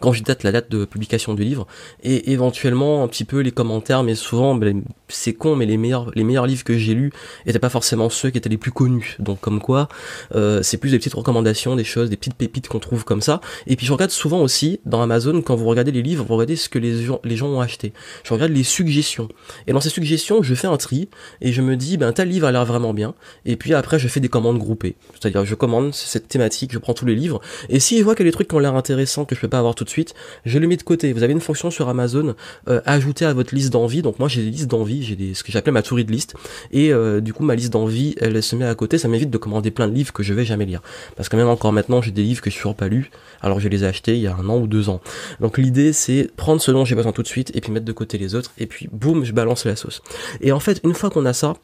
quand 0.01 0.13
je 0.13 0.23
date 0.23 0.43
la 0.43 0.53
date 0.53 0.71
de 0.71 0.85
publication 0.85 1.35
du 1.35 1.43
livre 1.43 1.67
et 2.03 2.33
éventuellement 2.33 3.03
un 3.03 3.09
petit 3.09 3.25
peu 3.25 3.41
les 3.41 3.51
commentaires 3.51 4.03
mais 4.03 4.15
souvent 4.15 4.55
ben, 4.55 4.83
c'est 5.09 5.33
con 5.33 5.57
mais 5.57 5.67
les 5.67 5.77
meilleurs 5.77 6.11
les 6.15 6.25
meilleurs 6.25 6.47
livres 6.47 6.65
que 6.65 6.77
j'ai 6.77 6.95
lus 6.95 7.13
étaient 7.47 7.59
pas 7.59 7.69
forcément 7.69 8.09
ceux 8.11 8.31
qui 8.31 8.39
étaient 8.39 8.49
les 8.49 8.57
plus 8.57 8.73
connus. 8.73 9.17
Donc 9.19 9.41
comme 9.41 9.61
quoi 9.61 9.89
euh, 10.35 10.63
c'est 10.63 10.77
plus 10.77 10.91
des 10.91 10.99
petites 10.99 11.15
recommandations 11.15 11.77
des 11.77 11.85
choses 11.85 12.11
des 12.11 12.17
petites 12.17 12.35
pépites 12.35 12.69
qu'on 12.69 12.79
trouve 12.79 13.05
comme 13.05 13.21
ça. 13.21 13.41
Et 13.67 13.77
puis 13.77 13.87
je 13.87 13.93
regarde 13.93 14.11
souvent 14.11 14.41
aussi 14.41 14.81
dans 14.85 15.03
Amazon 15.03 15.43
quand 15.43 15.55
vous 15.55 15.67
regardez 15.67 15.93
les 15.93 16.03
livres 16.03 16.25
vous 16.25 16.35
regardez 16.35 16.57
ce 16.57 16.69
que 16.69 16.79
les 16.79 17.05
gens 17.05 17.21
les 17.25 17.37
gens 17.37 17.49
ont 17.49 17.61
acheté. 17.61 17.93
Je 18.25 18.33
regarde 18.33 18.53
les 18.53 18.65
suggestions. 18.65 19.29
Et 19.67 19.73
dans 19.73 19.81
ces 19.81 19.91
suggestions 19.91 20.43
je 20.43 20.55
fais 20.55 20.67
un 20.67 20.77
tri 20.77 21.09
et 21.41 21.53
je 21.53 21.63
me 21.63 21.77
dis 21.77 21.97
ben 21.97 22.13
tel 22.13 22.29
livre 22.29 22.47
a 22.47 22.53
l'air 22.53 22.65
vraiment 22.65 22.95
bien. 22.95 23.15
Et 23.45 23.57
puis 23.57 23.75
après 23.75 23.99
je 23.99 24.09
fais 24.09 24.21
des 24.21 24.29
commandes 24.29 24.59
groupées. 24.59 24.97
C'est-à-dire 25.13 25.45
je 25.45 25.55
commande 25.55 25.95
cette 25.95 26.29
thématique 26.29 26.73
je 26.73 26.79
prends 26.79 26.95
tous 26.95 27.07
les 27.07 27.15
livres. 27.15 27.41
Et 27.69 27.81
si 27.81 27.99
je 27.99 28.05
vois 28.05 28.15
qu'il 28.15 28.25
y 28.25 28.29
a 28.29 28.31
des 28.31 28.35
trucs 28.35 28.49
qui 28.49 28.55
ont 28.55 28.59
l'air 28.59 28.75
intéressants 28.75 29.25
que 29.25 29.35
je 29.35 29.41
peux 29.41 29.49
pas 29.49 29.59
avoir 29.59 29.75
tout 29.75 29.85
de 29.85 29.91
suite, 29.91 30.15
je 30.45 30.59
le 30.59 30.67
mets 30.67 30.77
de 30.77 30.83
côté. 30.83 31.13
Vous 31.13 31.23
avez 31.23 31.33
une 31.33 31.41
fonction 31.41 31.71
sur 31.71 31.89
Amazon, 31.89 32.35
euh, 32.69 32.81
ajouter 32.85 33.25
à 33.25 33.33
votre 33.33 33.55
liste 33.55 33.73
d'envie. 33.73 34.03
Donc 34.03 34.19
moi 34.19 34.29
j'ai 34.29 34.43
des 34.43 34.51
listes 34.51 34.69
d'envie, 34.69 34.96
j'ai 35.03 35.35
ce 35.35 35.43
que 35.43 35.53
j'appelle 35.53 35.75
ma 35.75 35.83
souris 35.83 36.05
de 36.05 36.13
liste. 36.13 36.35
Et 36.73 36.93
euh, 36.93 37.21
du 37.21 37.33
coup 37.33 37.45
ma 37.45 37.55
liste 37.55 37.73
d'envie, 37.73 38.15
elle 38.21 38.43
se 38.43 38.57
met 38.57 38.65
à 38.65 38.75
côté. 38.75 38.99
Ça 38.99 39.09
m'évite 39.09 39.31
de 39.31 39.39
commander 39.39 39.71
plein 39.71 39.89
de 39.89 39.95
livres 39.95 40.13
que 40.13 40.23
je 40.23 40.35
vais 40.35 40.45
jamais 40.45 40.67
lire. 40.67 40.83
Parce 41.17 41.29
que 41.29 41.37
même 41.37 41.49
encore 41.49 41.73
maintenant, 41.73 42.03
j'ai 42.03 42.11
des 42.11 42.23
livres 42.23 42.43
que 42.43 42.51
je 42.51 42.55
suis 42.55 42.63
toujours 42.63 42.77
pas 42.77 42.89
lus. 42.89 43.11
Alors 43.41 43.61
je 43.61 43.69
les 43.69 43.85
ai 43.85 43.87
achetés 43.87 44.15
il 44.15 44.23
y 44.23 44.27
a 44.27 44.35
un 44.35 44.49
an 44.49 44.59
ou 44.59 44.67
deux 44.67 44.89
ans. 44.89 45.01
Donc 45.41 45.59
l'idée 45.59 45.93
c'est 45.93 46.31
prendre 46.37 46.61
ce 46.61 46.71
dont 46.71 46.85
j'ai 46.85 46.95
besoin 46.95 47.13
tout 47.13 47.23
de 47.23 47.29
suite 47.29 47.55
et 47.55 47.61
puis 47.61 47.73
mettre 47.73 47.87
de 47.87 47.93
côté 47.93 48.19
les 48.19 48.35
autres. 48.35 48.53
Et 48.59 48.67
puis 48.67 48.89
boum, 48.93 49.25
je 49.25 49.33
balance 49.33 49.65
la 49.65 49.77
sauce. 49.77 50.03
Et 50.41 50.53
en 50.53 50.61
fait, 50.61 50.81
une 50.85 50.95
fois 50.95 51.11
qu'on 51.11 51.27
a 51.27 51.33
ça, 51.33 51.55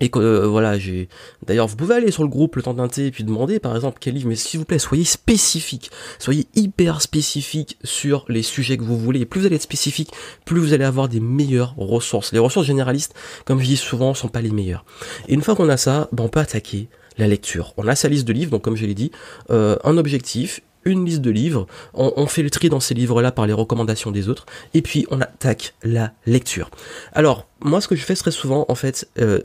et 0.00 0.08
que 0.08 0.18
euh, 0.18 0.46
voilà 0.46 0.78
j'ai 0.78 1.08
d'ailleurs 1.46 1.66
vous 1.66 1.76
pouvez 1.76 1.94
aller 1.94 2.10
sur 2.10 2.22
le 2.22 2.28
groupe 2.28 2.56
le 2.56 2.62
temps 2.62 2.74
d'un 2.74 2.88
thé 2.88 3.06
et 3.06 3.10
puis 3.10 3.24
demander 3.24 3.60
par 3.60 3.74
exemple 3.74 3.98
quel 4.00 4.14
livre 4.14 4.28
mais 4.28 4.36
s'il 4.36 4.58
vous 4.60 4.66
plaît 4.66 4.78
soyez 4.78 5.04
spécifique. 5.04 5.90
Soyez 6.18 6.46
hyper 6.54 7.00
spécifique 7.00 7.78
sur 7.84 8.24
les 8.28 8.42
sujets 8.42 8.76
que 8.76 8.84
vous 8.84 8.98
voulez. 8.98 9.20
Et 9.20 9.26
plus 9.26 9.40
vous 9.40 9.46
allez 9.46 9.56
être 9.56 9.62
spécifique 9.62 10.12
plus 10.44 10.60
vous 10.60 10.72
allez 10.72 10.84
avoir 10.84 11.08
des 11.08 11.20
meilleures 11.20 11.74
ressources. 11.76 12.32
Les 12.32 12.38
ressources 12.38 12.66
généralistes 12.66 13.14
comme 13.44 13.60
je 13.60 13.64
dis 13.64 13.76
souvent 13.76 14.14
sont 14.14 14.28
pas 14.28 14.40
les 14.40 14.50
meilleures. 14.50 14.84
Et 15.28 15.34
une 15.34 15.42
fois 15.42 15.54
qu'on 15.56 15.68
a 15.68 15.76
ça 15.76 16.08
ben 16.12 16.24
on 16.24 16.28
peut 16.28 16.40
attaquer 16.40 16.88
la 17.18 17.26
lecture. 17.26 17.72
On 17.76 17.88
a 17.88 17.94
sa 17.94 18.08
liste 18.08 18.26
de 18.26 18.32
livres 18.32 18.50
donc 18.50 18.62
comme 18.62 18.76
je 18.76 18.86
l'ai 18.86 18.94
dit 18.94 19.10
euh, 19.50 19.76
un 19.84 19.96
objectif 19.96 20.60
une 20.86 21.04
liste 21.04 21.20
de 21.20 21.30
livres, 21.30 21.66
on, 21.94 22.26
fait 22.26 22.42
le 22.42 22.50
tri 22.50 22.68
dans 22.68 22.80
ces 22.80 22.94
livres-là 22.94 23.32
par 23.32 23.46
les 23.46 23.52
recommandations 23.52 24.12
des 24.12 24.28
autres, 24.28 24.46
et 24.72 24.82
puis 24.82 25.04
on 25.10 25.20
attaque 25.20 25.74
la 25.82 26.12
lecture. 26.26 26.70
Alors, 27.12 27.48
moi 27.60 27.80
ce 27.80 27.88
que 27.88 27.96
je 27.96 28.04
fais 28.04 28.14
très 28.14 28.30
souvent, 28.30 28.64
en 28.68 28.74
fait, 28.76 29.08
euh, 29.18 29.40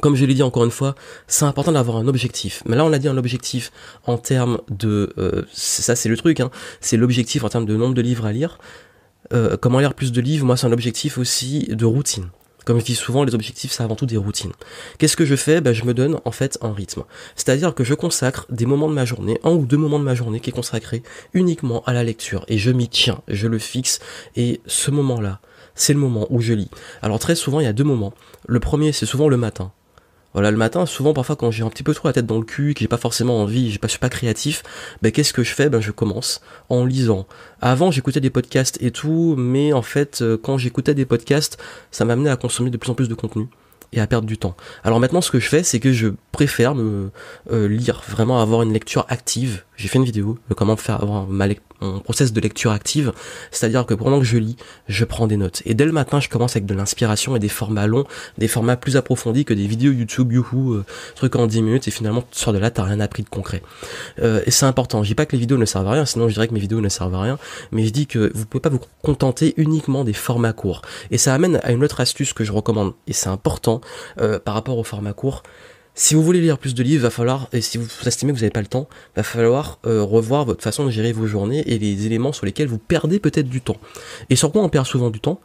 comme 0.00 0.16
je 0.16 0.24
l'ai 0.24 0.34
dit 0.34 0.42
encore 0.42 0.64
une 0.64 0.70
fois, 0.70 0.94
c'est 1.26 1.44
important 1.44 1.72
d'avoir 1.72 1.96
un 1.96 2.06
objectif. 2.06 2.62
Mais 2.66 2.76
là, 2.76 2.84
on 2.84 2.92
a 2.92 2.98
dit 2.98 3.08
un 3.08 3.16
objectif 3.16 3.72
en 4.06 4.18
termes 4.18 4.60
de... 4.68 5.12
Euh, 5.18 5.42
ça, 5.52 5.96
c'est 5.96 6.08
le 6.08 6.16
truc, 6.16 6.40
hein, 6.40 6.50
c'est 6.80 6.96
l'objectif 6.96 7.42
en 7.44 7.48
termes 7.48 7.66
de 7.66 7.76
nombre 7.76 7.94
de 7.94 8.02
livres 8.02 8.26
à 8.26 8.32
lire. 8.32 8.58
Euh, 9.32 9.56
comment 9.56 9.80
lire 9.80 9.94
plus 9.94 10.12
de 10.12 10.20
livres? 10.20 10.46
Moi, 10.46 10.56
c'est 10.56 10.66
un 10.66 10.72
objectif 10.72 11.18
aussi 11.18 11.68
de 11.68 11.84
routine. 11.84 12.28
Comme 12.64 12.80
je 12.80 12.84
dis 12.84 12.94
souvent, 12.94 13.24
les 13.24 13.34
objectifs, 13.34 13.72
c'est 13.72 13.82
avant 13.82 13.96
tout 13.96 14.04
des 14.04 14.18
routines. 14.18 14.52
Qu'est-ce 14.98 15.16
que 15.16 15.24
je 15.24 15.36
fais? 15.36 15.62
Ben, 15.62 15.72
Je 15.72 15.84
me 15.84 15.94
donne 15.94 16.20
en 16.26 16.32
fait 16.32 16.58
un 16.60 16.72
rythme. 16.74 17.04
C'est-à-dire 17.34 17.74
que 17.74 17.82
je 17.82 17.94
consacre 17.94 18.46
des 18.50 18.66
moments 18.66 18.90
de 18.90 18.94
ma 18.94 19.06
journée, 19.06 19.40
un 19.42 19.52
ou 19.52 19.64
deux 19.64 19.78
moments 19.78 19.98
de 19.98 20.04
ma 20.04 20.14
journée 20.14 20.38
qui 20.38 20.50
est 20.50 20.52
consacré 20.52 21.02
uniquement 21.32 21.82
à 21.86 21.94
la 21.94 22.04
lecture. 22.04 22.44
Et 22.48 22.58
je 22.58 22.70
m'y 22.70 22.88
tiens, 22.88 23.22
je 23.26 23.46
le 23.46 23.58
fixe. 23.58 24.00
Et 24.36 24.60
ce 24.66 24.90
moment-là, 24.90 25.40
c'est 25.74 25.94
le 25.94 25.98
moment 25.98 26.26
où 26.28 26.42
je 26.42 26.52
lis. 26.52 26.70
Alors 27.00 27.18
très 27.18 27.36
souvent, 27.36 27.60
il 27.60 27.64
y 27.64 27.68
a 27.68 27.72
deux 27.72 27.84
moments. 27.84 28.12
Le 28.46 28.60
premier, 28.60 28.92
c'est 28.92 29.06
souvent 29.06 29.28
le 29.28 29.38
matin. 29.38 29.72
Voilà, 30.34 30.50
le 30.50 30.56
matin, 30.56 30.84
souvent, 30.86 31.14
parfois, 31.14 31.36
quand 31.36 31.50
j'ai 31.50 31.62
un 31.62 31.70
petit 31.70 31.82
peu 31.82 31.94
trop 31.94 32.08
la 32.08 32.12
tête 32.12 32.26
dans 32.26 32.38
le 32.38 32.44
cul, 32.44 32.74
que 32.74 32.80
j'ai 32.80 32.88
pas 32.88 32.98
forcément 32.98 33.40
envie, 33.42 33.70
j'ai 33.70 33.78
pas, 33.78 33.86
je 33.86 33.92
suis 33.92 33.98
pas 33.98 34.10
créatif, 34.10 34.62
ben, 35.00 35.10
qu'est-ce 35.10 35.32
que 35.32 35.42
je 35.42 35.54
fais? 35.54 35.68
Ben, 35.70 35.80
je 35.80 35.90
commence 35.90 36.40
en 36.68 36.84
lisant. 36.84 37.26
Avant, 37.60 37.90
j'écoutais 37.90 38.20
des 38.20 38.30
podcasts 38.30 38.78
et 38.82 38.90
tout, 38.90 39.34
mais 39.38 39.72
en 39.72 39.82
fait, 39.82 40.20
euh, 40.20 40.36
quand 40.36 40.58
j'écoutais 40.58 40.94
des 40.94 41.06
podcasts, 41.06 41.58
ça 41.90 42.04
m'amenait 42.04 42.30
à 42.30 42.36
consommer 42.36 42.70
de 42.70 42.76
plus 42.76 42.90
en 42.90 42.94
plus 42.94 43.08
de 43.08 43.14
contenu 43.14 43.48
et 43.92 44.00
à 44.00 44.06
perdre 44.06 44.26
du 44.26 44.36
temps. 44.36 44.54
Alors 44.84 45.00
maintenant, 45.00 45.20
ce 45.20 45.30
que 45.30 45.40
je 45.40 45.48
fais, 45.48 45.62
c'est 45.62 45.80
que 45.80 45.92
je 45.92 46.08
préfère 46.32 46.74
me 46.74 47.10
euh, 47.50 47.68
lire, 47.68 48.02
vraiment 48.06 48.40
avoir 48.42 48.62
une 48.62 48.72
lecture 48.72 49.06
active. 49.08 49.64
J'ai 49.78 49.86
fait 49.86 49.98
une 49.98 50.04
vidéo 50.04 50.36
de 50.48 50.54
comment 50.54 50.76
faire 50.76 51.00
avoir 51.00 51.28
mon 51.28 52.00
process 52.00 52.32
de 52.32 52.40
lecture 52.40 52.72
active, 52.72 53.12
c'est-à-dire 53.52 53.86
que 53.86 53.94
pendant 53.94 54.18
que 54.18 54.24
je 54.24 54.36
lis, 54.36 54.56
je 54.88 55.04
prends 55.04 55.28
des 55.28 55.36
notes. 55.36 55.62
Et 55.66 55.74
dès 55.74 55.84
le 55.84 55.92
matin, 55.92 56.18
je 56.18 56.28
commence 56.28 56.56
avec 56.56 56.66
de 56.66 56.74
l'inspiration 56.74 57.36
et 57.36 57.38
des 57.38 57.48
formats 57.48 57.86
longs, 57.86 58.04
des 58.38 58.48
formats 58.48 58.76
plus 58.76 58.96
approfondis 58.96 59.44
que 59.44 59.54
des 59.54 59.68
vidéos 59.68 59.92
YouTube, 59.92 60.32
youhou, 60.32 60.74
euh, 60.74 60.84
trucs 61.14 61.36
en 61.36 61.46
10 61.46 61.62
minutes, 61.62 61.86
et 61.86 61.92
finalement, 61.92 62.24
tu 62.28 62.40
sors 62.40 62.52
de 62.52 62.58
là, 62.58 62.72
t'as 62.72 62.82
rien 62.82 62.98
appris 62.98 63.22
de 63.22 63.28
concret. 63.28 63.62
Euh, 64.20 64.42
et 64.46 64.50
c'est 64.50 64.66
important. 64.66 65.04
Je 65.04 65.08
dis 65.10 65.14
pas 65.14 65.26
que 65.26 65.36
les 65.36 65.40
vidéos 65.40 65.58
ne 65.58 65.64
servent 65.64 65.86
à 65.86 65.92
rien, 65.92 66.04
sinon 66.04 66.28
je 66.28 66.34
dirais 66.34 66.48
que 66.48 66.54
mes 66.54 66.60
vidéos 66.60 66.80
ne 66.80 66.88
servent 66.88 67.14
à 67.14 67.22
rien, 67.22 67.38
mais 67.70 67.84
je 67.84 67.90
dis 67.90 68.08
que 68.08 68.32
vous 68.34 68.46
pouvez 68.46 68.60
pas 68.60 68.70
vous 68.70 68.80
contenter 69.02 69.54
uniquement 69.58 70.02
des 70.02 70.12
formats 70.12 70.52
courts. 70.52 70.82
Et 71.12 71.18
ça 71.18 71.34
amène 71.34 71.60
à 71.62 71.70
une 71.70 71.84
autre 71.84 72.00
astuce 72.00 72.32
que 72.32 72.42
je 72.42 72.50
recommande, 72.50 72.94
et 73.06 73.12
c'est 73.12 73.28
important 73.28 73.80
euh, 74.20 74.40
par 74.40 74.54
rapport 74.54 74.76
aux 74.76 74.84
formats 74.84 75.12
courts, 75.12 75.44
si 75.98 76.14
vous 76.14 76.22
voulez 76.22 76.40
lire 76.40 76.58
plus 76.58 76.76
de 76.76 76.82
livres, 76.84 77.02
va 77.02 77.10
falloir, 77.10 77.48
et 77.52 77.60
si 77.60 77.76
vous 77.76 77.88
estimez 78.06 78.30
que 78.30 78.36
vous 78.36 78.42
n'avez 78.42 78.52
pas 78.52 78.60
le 78.60 78.68
temps, 78.68 78.88
va 79.16 79.24
falloir 79.24 79.80
euh, 79.84 80.00
revoir 80.00 80.44
votre 80.44 80.62
façon 80.62 80.86
de 80.86 80.90
gérer 80.90 81.10
vos 81.10 81.26
journées 81.26 81.64
et 81.66 81.76
les 81.76 82.06
éléments 82.06 82.32
sur 82.32 82.46
lesquels 82.46 82.68
vous 82.68 82.78
perdez 82.78 83.18
peut-être 83.18 83.48
du 83.48 83.60
temps. 83.60 83.78
Et 84.30 84.36
sur 84.36 84.52
quoi 84.52 84.62
on 84.62 84.68
perd 84.68 84.86
souvent 84.86 85.10
du 85.10 85.18
temps? 85.18 85.40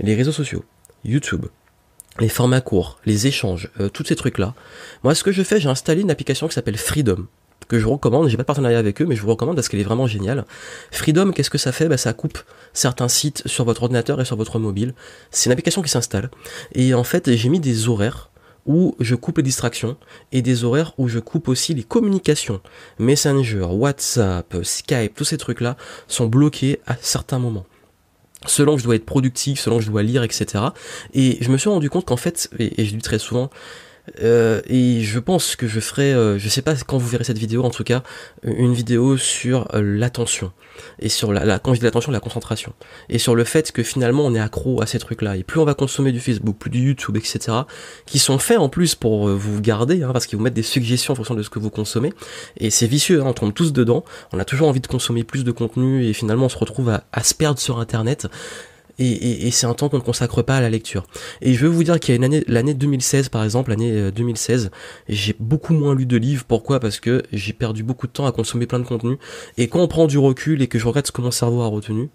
Les 0.00 0.16
réseaux 0.16 0.32
sociaux, 0.32 0.64
YouTube, 1.04 1.46
les 2.18 2.28
formats 2.28 2.60
courts, 2.60 2.98
les 3.06 3.28
échanges, 3.28 3.70
euh, 3.78 3.88
tous 3.88 4.04
ces 4.04 4.16
trucs-là. 4.16 4.54
Moi, 5.04 5.14
ce 5.14 5.22
que 5.22 5.30
je 5.30 5.44
fais, 5.44 5.60
j'ai 5.60 5.68
installé 5.68 6.00
une 6.00 6.10
application 6.10 6.48
qui 6.48 6.54
s'appelle 6.54 6.78
Freedom 6.78 7.28
que 7.68 7.78
je 7.78 7.84
vous 7.84 7.92
recommande, 7.92 8.28
j'ai 8.28 8.36
pas 8.36 8.42
de 8.42 8.48
partenariat 8.48 8.80
avec 8.80 9.00
eux, 9.00 9.06
mais 9.06 9.14
je 9.14 9.22
vous 9.22 9.30
recommande 9.30 9.54
parce 9.54 9.68
qu'elle 9.68 9.78
est 9.78 9.84
vraiment 9.84 10.08
géniale. 10.08 10.44
Freedom, 10.90 11.30
qu'est-ce 11.30 11.48
que 11.48 11.58
ça 11.58 11.70
fait? 11.70 11.88
Bah, 11.88 11.96
Ça 11.96 12.12
coupe 12.12 12.38
certains 12.72 13.06
sites 13.06 13.44
sur 13.46 13.64
votre 13.64 13.84
ordinateur 13.84 14.20
et 14.20 14.24
sur 14.24 14.36
votre 14.36 14.58
mobile. 14.58 14.94
C'est 15.30 15.46
une 15.46 15.52
application 15.52 15.80
qui 15.80 15.88
s'installe. 15.88 16.30
Et 16.74 16.92
en 16.92 17.04
fait, 17.04 17.34
j'ai 17.36 17.48
mis 17.48 17.60
des 17.60 17.88
horaires 17.88 18.31
où 18.66 18.94
je 19.00 19.14
coupe 19.14 19.38
les 19.38 19.42
distractions 19.42 19.96
et 20.30 20.42
des 20.42 20.64
horaires 20.64 20.92
où 20.98 21.08
je 21.08 21.18
coupe 21.18 21.48
aussi 21.48 21.74
les 21.74 21.82
communications. 21.82 22.60
Messenger, 22.98 23.66
WhatsApp, 23.70 24.54
Skype, 24.62 25.14
tous 25.14 25.24
ces 25.24 25.38
trucs-là 25.38 25.76
sont 26.06 26.26
bloqués 26.26 26.80
à 26.86 26.96
certains 27.00 27.38
moments 27.38 27.66
selon 28.46 28.74
que 28.74 28.80
je 28.80 28.84
dois 28.84 28.96
être 28.96 29.06
productif, 29.06 29.60
selon 29.60 29.78
que 29.78 29.84
je 29.84 29.90
dois 29.90 30.02
lire, 30.02 30.24
etc. 30.24 30.64
Et 31.14 31.38
je 31.40 31.48
me 31.50 31.56
suis 31.56 31.70
rendu 31.70 31.88
compte 31.90 32.06
qu'en 32.06 32.16
fait, 32.16 32.50
et, 32.58 32.84
je 32.84 32.96
dis 32.96 33.02
très 33.02 33.20
souvent, 33.20 33.50
Euh, 34.20 34.60
et 34.66 35.00
je 35.02 35.18
pense 35.18 35.56
que 35.56 35.68
je 35.68 35.80
ferai, 35.80 36.12
euh, 36.12 36.38
je 36.38 36.48
sais 36.48 36.62
pas 36.62 36.74
quand 36.74 36.98
vous 36.98 37.08
verrez 37.08 37.24
cette 37.24 37.38
vidéo, 37.38 37.64
en 37.64 37.70
tout 37.70 37.84
cas, 37.84 38.02
une 38.42 38.72
vidéo 38.72 39.16
sur 39.16 39.68
euh, 39.74 39.80
l'attention. 39.80 40.52
Et 40.98 41.08
sur 41.08 41.32
la, 41.32 41.44
la, 41.44 41.58
quand 41.58 41.74
je 41.74 41.80
dis 41.80 41.84
l'attention, 41.84 42.10
la 42.10 42.20
concentration. 42.20 42.72
Et 43.08 43.18
sur 43.18 43.34
le 43.34 43.44
fait 43.44 43.72
que 43.72 43.82
finalement 43.82 44.24
on 44.24 44.34
est 44.34 44.40
accro 44.40 44.82
à 44.82 44.86
ces 44.86 44.98
trucs-là. 44.98 45.36
Et 45.36 45.42
plus 45.42 45.60
on 45.60 45.64
va 45.64 45.74
consommer 45.74 46.12
du 46.12 46.20
Facebook, 46.20 46.56
plus 46.58 46.70
du 46.70 46.80
YouTube, 46.80 47.16
etc., 47.16 47.58
qui 48.06 48.18
sont 48.18 48.38
faits 48.38 48.58
en 48.58 48.68
plus 48.68 48.94
pour 48.94 49.28
vous 49.28 49.60
garder, 49.60 50.02
hein, 50.02 50.10
parce 50.12 50.26
qu'ils 50.26 50.38
vous 50.38 50.44
mettent 50.44 50.54
des 50.54 50.62
suggestions 50.62 51.12
en 51.12 51.16
fonction 51.16 51.34
de 51.34 51.42
ce 51.42 51.50
que 51.50 51.58
vous 51.58 51.70
consommez. 51.70 52.12
Et 52.56 52.70
c'est 52.70 52.86
vicieux, 52.86 53.20
hein, 53.20 53.26
on 53.26 53.32
tombe 53.32 53.54
tous 53.54 53.72
dedans. 53.72 54.04
On 54.32 54.38
a 54.38 54.44
toujours 54.44 54.68
envie 54.68 54.80
de 54.80 54.86
consommer 54.86 55.24
plus 55.24 55.44
de 55.44 55.52
contenu 55.52 56.04
et 56.06 56.12
finalement 56.12 56.46
on 56.46 56.50
se 56.50 56.58
retrouve 56.58 56.88
à, 56.88 57.04
à 57.12 57.22
se 57.22 57.34
perdre 57.34 57.60
sur 57.60 57.78
Internet 57.78 58.28
et, 58.98 59.50
c'est 59.50 59.66
un 59.66 59.74
temps 59.74 59.88
qu'on 59.88 59.98
ne 59.98 60.02
consacre 60.02 60.42
pas 60.42 60.56
à 60.56 60.60
la 60.60 60.70
lecture. 60.70 61.04
Et 61.40 61.54
je 61.54 61.66
veux 61.66 61.70
vous 61.70 61.84
dire 61.84 61.98
qu'il 62.00 62.12
y 62.12 62.14
a 62.14 62.16
une 62.16 62.24
année, 62.24 62.44
l'année 62.46 62.74
2016 62.74 63.28
par 63.28 63.44
exemple, 63.44 63.70
l'année 63.70 64.10
2016, 64.10 64.66
euh, 64.66 64.68
j'ai 65.08 65.34
beaucoup 65.38 65.74
moins 65.74 65.94
lu 65.94 66.06
de 66.06 66.16
livres. 66.16 66.44
Pourquoi? 66.46 66.80
Parce 66.80 67.00
que 67.00 67.22
j'ai 67.32 67.52
perdu 67.52 67.82
beaucoup 67.82 68.06
de 68.06 68.12
temps 68.12 68.26
à 68.26 68.32
consommer 68.32 68.66
plein 68.66 68.78
de 68.78 68.84
contenu. 68.86 69.16
Et 69.58 69.68
quand 69.68 69.80
on 69.80 69.88
prend 69.88 70.06
du 70.06 70.18
recul 70.18 70.62
et 70.62 70.66
que 70.66 70.78
je 70.78 70.86
regrette 70.86 71.06
ce 71.06 71.12
que 71.12 71.22
mon 71.22 71.30
cerveau 71.30 71.62
a 71.62 71.66
retenu, 71.66 72.08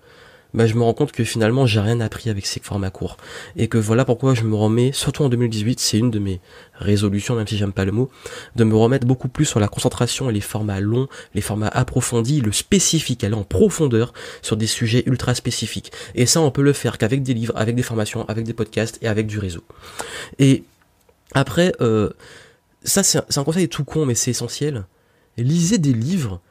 bah, 0.58 0.66
je 0.66 0.74
me 0.74 0.82
rends 0.82 0.96
compte 0.96 1.12
que 1.12 1.24
finalement 1.24 1.68
j'ai 1.68 1.80
rien 1.80 2.00
appris 2.00 2.32
avec 2.32 2.48
ces 2.48 2.60
formats 2.60 2.90
courts. 2.90 3.18
Et 3.58 3.68
que 3.68 3.78
voilà 3.78 4.06
pourquoi 4.06 4.34
je 4.34 4.42
me 4.42 4.56
remets, 4.56 4.92
surtout 4.92 5.24
en 5.24 5.30
2018, 5.30 5.80
c'est 5.80 6.00
une 6.00 6.10
de 6.10 6.18
mes 6.18 6.42
résolutions, 6.74 7.36
même 7.36 7.46
si 7.46 7.58
j'aime 7.58 7.74
pas 7.74 7.86
le 7.86 7.92
mot, 7.92 8.10
de 8.56 8.64
me 8.64 8.76
remettre 8.76 9.06
beaucoup 9.06 9.28
plus 9.28 9.46
sur 9.46 9.60
la 9.60 9.68
concentration 9.68 10.32
et 10.32 10.34
les 10.34 10.42
formats 10.42 10.80
longs, 10.80 11.08
les 11.36 11.42
formats 11.42 11.68
approfondis, 11.68 12.42
le 12.42 12.52
spécifique, 12.52 13.24
aller 13.24 13.36
en 13.36 13.44
profondeur 13.44 14.14
sur 14.42 14.58
des 14.58 14.66
sujets 14.66 15.04
ultra 15.06 15.36
spécifiques. 15.36 15.92
Et 16.16 16.26
ça, 16.26 16.42
on 16.42 16.50
peut 16.50 16.64
le 16.64 16.74
faire 16.74 16.98
qu'avec 16.98 17.22
des 17.22 17.36
livres, 17.36 17.54
avec 17.56 17.76
des 17.76 17.84
formations, 17.84 18.28
avec 18.28 18.44
des 18.44 18.54
podcasts 18.54 18.98
et 19.04 19.08
avec 19.08 19.28
du 19.28 19.38
réseau. 19.38 19.64
Et 20.40 20.64
après, 21.36 21.72
euh, 21.82 22.10
ça 22.84 23.04
c'est 23.04 23.38
un 23.38 23.44
conseil 23.44 23.70
tout 23.70 23.84
con, 23.84 24.08
mais 24.08 24.16
c'est 24.16 24.32
essentiel. 24.32 24.86
Lisez 25.38 25.78
des 25.78 25.94
livres 25.94 26.42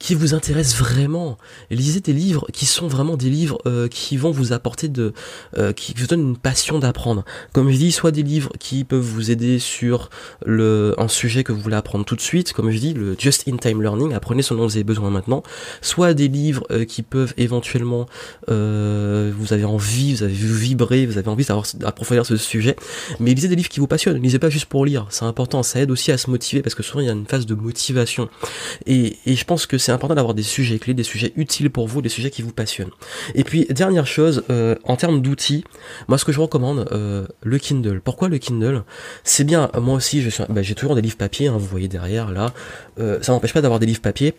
qui 0.00 0.14
vous 0.14 0.34
intéresse 0.34 0.74
vraiment. 0.76 1.38
Lisez 1.70 2.00
des 2.00 2.14
livres 2.14 2.46
qui 2.52 2.66
sont 2.66 2.88
vraiment 2.88 3.16
des 3.16 3.28
livres 3.28 3.58
euh, 3.66 3.86
qui 3.86 4.16
vont 4.16 4.30
vous 4.30 4.52
apporter 4.52 4.88
de, 4.88 5.12
euh, 5.58 5.72
qui 5.72 5.94
vous 5.96 6.06
donnent 6.06 6.30
une 6.30 6.38
passion 6.38 6.78
d'apprendre. 6.78 7.22
Comme 7.52 7.70
je 7.70 7.76
dis, 7.76 7.92
soit 7.92 8.10
des 8.10 8.22
livres 8.22 8.50
qui 8.58 8.82
peuvent 8.84 8.98
vous 8.98 9.30
aider 9.30 9.58
sur 9.58 10.08
le 10.44 10.94
un 10.96 11.06
sujet 11.06 11.44
que 11.44 11.52
vous 11.52 11.60
voulez 11.60 11.76
apprendre 11.76 12.06
tout 12.06 12.16
de 12.16 12.20
suite, 12.20 12.54
comme 12.54 12.70
je 12.70 12.78
dis, 12.78 12.94
le 12.94 13.14
just 13.18 13.46
in 13.46 13.58
time 13.58 13.82
learning, 13.82 14.14
apprenez 14.14 14.40
ce 14.42 14.54
dont 14.54 14.64
vous 14.64 14.76
avez 14.76 14.84
besoin 14.84 15.10
maintenant. 15.10 15.42
Soit 15.82 16.14
des 16.14 16.28
livres 16.28 16.64
euh, 16.70 16.86
qui 16.86 17.02
peuvent 17.02 17.34
éventuellement, 17.36 18.06
vous 18.48 19.52
avez 19.52 19.64
envie, 19.64 20.14
vous 20.14 20.22
avez 20.22 20.32
vu 20.32 20.52
vibrer, 20.52 21.04
vous 21.04 21.18
avez 21.18 21.28
envie 21.28 21.44
d'approfondir 21.74 22.24
ce 22.24 22.36
sujet. 22.36 22.74
Mais 23.20 23.34
lisez 23.34 23.48
des 23.48 23.56
livres 23.56 23.68
qui 23.68 23.80
vous 23.80 23.86
passionnent. 23.86 24.20
Lisez 24.20 24.38
pas 24.38 24.48
juste 24.48 24.66
pour 24.66 24.86
lire, 24.86 25.06
c'est 25.10 25.26
important. 25.26 25.62
Ça 25.62 25.80
aide 25.80 25.90
aussi 25.90 26.10
à 26.10 26.16
se 26.16 26.30
motiver 26.30 26.62
parce 26.62 26.74
que 26.74 26.82
souvent 26.82 27.00
il 27.00 27.06
y 27.06 27.10
a 27.10 27.12
une 27.12 27.26
phase 27.26 27.44
de 27.44 27.54
motivation. 27.54 28.30
Et, 28.86 29.18
et 29.26 29.36
je 29.36 29.44
pense 29.44 29.66
que 29.66 29.76
c'est 29.76 29.89
c'est 29.90 29.94
important 29.94 30.14
d'avoir 30.14 30.34
des 30.34 30.44
sujets 30.44 30.78
clés, 30.78 30.94
des 30.94 31.02
sujets 31.02 31.32
utiles 31.34 31.68
pour 31.68 31.88
vous, 31.88 32.00
des 32.00 32.08
sujets 32.08 32.30
qui 32.30 32.42
vous 32.42 32.52
passionnent. 32.52 32.92
Et 33.34 33.42
puis, 33.42 33.66
dernière 33.70 34.06
chose, 34.06 34.44
euh, 34.48 34.76
en 34.84 34.94
termes 34.94 35.20
d'outils, 35.20 35.64
moi 36.06 36.16
ce 36.16 36.24
que 36.24 36.30
je 36.30 36.38
recommande, 36.38 36.86
euh, 36.92 37.26
le 37.42 37.58
Kindle. 37.58 38.00
Pourquoi 38.00 38.28
le 38.28 38.38
Kindle? 38.38 38.84
C'est 39.24 39.42
bien, 39.42 39.68
moi 39.80 39.96
aussi, 39.96 40.24
bah, 40.48 40.62
j'ai 40.62 40.76
toujours 40.76 40.94
des 40.94 41.02
livres 41.02 41.16
papier, 41.16 41.48
hein, 41.48 41.56
vous 41.58 41.66
voyez 41.66 41.88
derrière 41.88 42.30
là. 42.30 42.52
Euh, 43.00 43.18
ça 43.20 43.32
m'empêche 43.32 43.52
pas 43.52 43.62
d'avoir 43.62 43.80
des 43.80 43.86
livres 43.86 44.00
papier. 44.00 44.34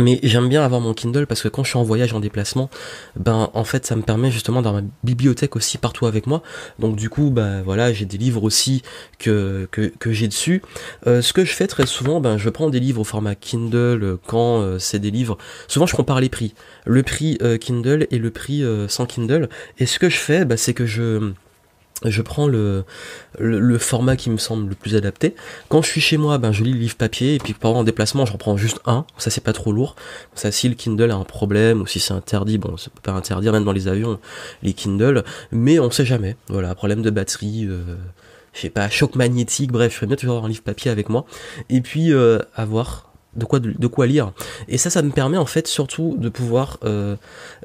Mais 0.00 0.18
j'aime 0.24 0.48
bien 0.48 0.64
avoir 0.64 0.80
mon 0.80 0.92
Kindle 0.92 1.26
parce 1.26 1.40
que 1.40 1.48
quand 1.48 1.62
je 1.62 1.68
suis 1.68 1.78
en 1.78 1.84
voyage, 1.84 2.12
en 2.14 2.20
déplacement, 2.20 2.68
ben 3.14 3.50
en 3.54 3.62
fait 3.62 3.86
ça 3.86 3.94
me 3.94 4.02
permet 4.02 4.32
justement 4.32 4.60
d'avoir 4.60 4.82
ma 4.82 4.88
bibliothèque 5.04 5.54
aussi 5.54 5.78
partout 5.78 6.06
avec 6.06 6.26
moi. 6.26 6.42
Donc 6.80 6.96
du 6.96 7.08
coup, 7.08 7.30
ben 7.30 7.62
voilà, 7.62 7.92
j'ai 7.92 8.04
des 8.04 8.18
livres 8.18 8.42
aussi 8.42 8.82
que, 9.20 9.68
que, 9.70 9.92
que 9.98 10.12
j'ai 10.12 10.26
dessus. 10.26 10.62
Euh, 11.06 11.22
ce 11.22 11.32
que 11.32 11.44
je 11.44 11.52
fais 11.52 11.68
très 11.68 11.86
souvent, 11.86 12.20
ben 12.20 12.38
je 12.38 12.50
prends 12.50 12.70
des 12.70 12.80
livres 12.80 13.02
au 13.02 13.04
format 13.04 13.36
Kindle 13.36 14.02
euh, 14.02 14.16
quand 14.26 14.60
euh, 14.60 14.80
c'est 14.80 14.98
des 14.98 15.12
livres. 15.12 15.38
Souvent 15.68 15.86
je 15.86 15.94
compare 15.94 16.20
les 16.20 16.28
prix, 16.28 16.54
le 16.86 17.04
prix 17.04 17.38
Kindle 17.60 18.08
et 18.10 18.18
le 18.18 18.30
prix 18.30 18.64
sans 18.88 19.06
Kindle. 19.06 19.48
Et 19.78 19.86
ce 19.86 19.98
que 19.98 20.08
je 20.08 20.16
fais, 20.16 20.44
ben, 20.44 20.56
c'est 20.56 20.74
que 20.74 20.86
je 20.86 21.32
je 22.04 22.22
prends 22.22 22.48
le, 22.48 22.84
le, 23.38 23.78
format 23.78 24.16
qui 24.16 24.28
me 24.28 24.36
semble 24.36 24.68
le 24.68 24.74
plus 24.74 24.96
adapté. 24.96 25.34
Quand 25.68 25.80
je 25.80 25.88
suis 25.88 26.00
chez 26.00 26.16
moi, 26.16 26.38
ben, 26.38 26.52
je 26.52 26.64
lis 26.64 26.72
le 26.72 26.78
livre 26.78 26.96
papier, 26.96 27.34
et 27.34 27.38
puis 27.38 27.54
pendant 27.54 27.80
en 27.80 27.84
déplacement, 27.84 28.26
j'en 28.26 28.36
prends 28.36 28.56
juste 28.56 28.80
un, 28.84 29.06
ça 29.16 29.30
c'est 29.30 29.42
pas 29.42 29.52
trop 29.52 29.72
lourd. 29.72 29.96
Ça, 30.34 30.50
si 30.50 30.68
le 30.68 30.74
Kindle 30.74 31.10
a 31.10 31.16
un 31.16 31.24
problème, 31.24 31.80
ou 31.80 31.86
si 31.86 32.00
c'est 32.00 32.12
interdit, 32.12 32.58
bon, 32.58 32.76
ça 32.76 32.90
peut 32.90 33.00
pas 33.02 33.12
interdire, 33.12 33.52
même 33.52 33.64
dans 33.64 33.72
les 33.72 33.88
avions, 33.88 34.18
les 34.62 34.72
Kindle, 34.72 35.24
mais 35.52 35.78
on 35.78 35.90
sait 35.90 36.04
jamais. 36.04 36.36
Voilà, 36.48 36.74
problème 36.74 37.02
de 37.02 37.10
batterie, 37.10 37.66
euh, 37.66 37.96
je 38.52 38.60
sais 38.60 38.70
pas, 38.70 38.88
choc 38.90 39.14
magnétique, 39.14 39.72
bref, 39.72 39.92
je 39.92 39.96
ferais 39.96 40.06
bien 40.06 40.16
toujours 40.16 40.36
avoir 40.36 40.46
un 40.46 40.50
livre 40.50 40.62
papier 40.62 40.90
avec 40.90 41.08
moi. 41.08 41.24
Et 41.70 41.80
puis, 41.80 42.12
euh, 42.12 42.38
avoir 42.54 43.13
de 43.36 43.44
quoi 43.44 43.58
de, 43.60 43.86
quoi 43.86 44.06
lire. 44.06 44.32
Et 44.68 44.78
ça 44.78 44.90
ça 44.90 45.02
me 45.02 45.10
permet 45.10 45.36
en 45.36 45.46
fait 45.46 45.66
surtout 45.66 46.16
de 46.18 46.28
pouvoir 46.28 46.78
euh, 46.84 47.16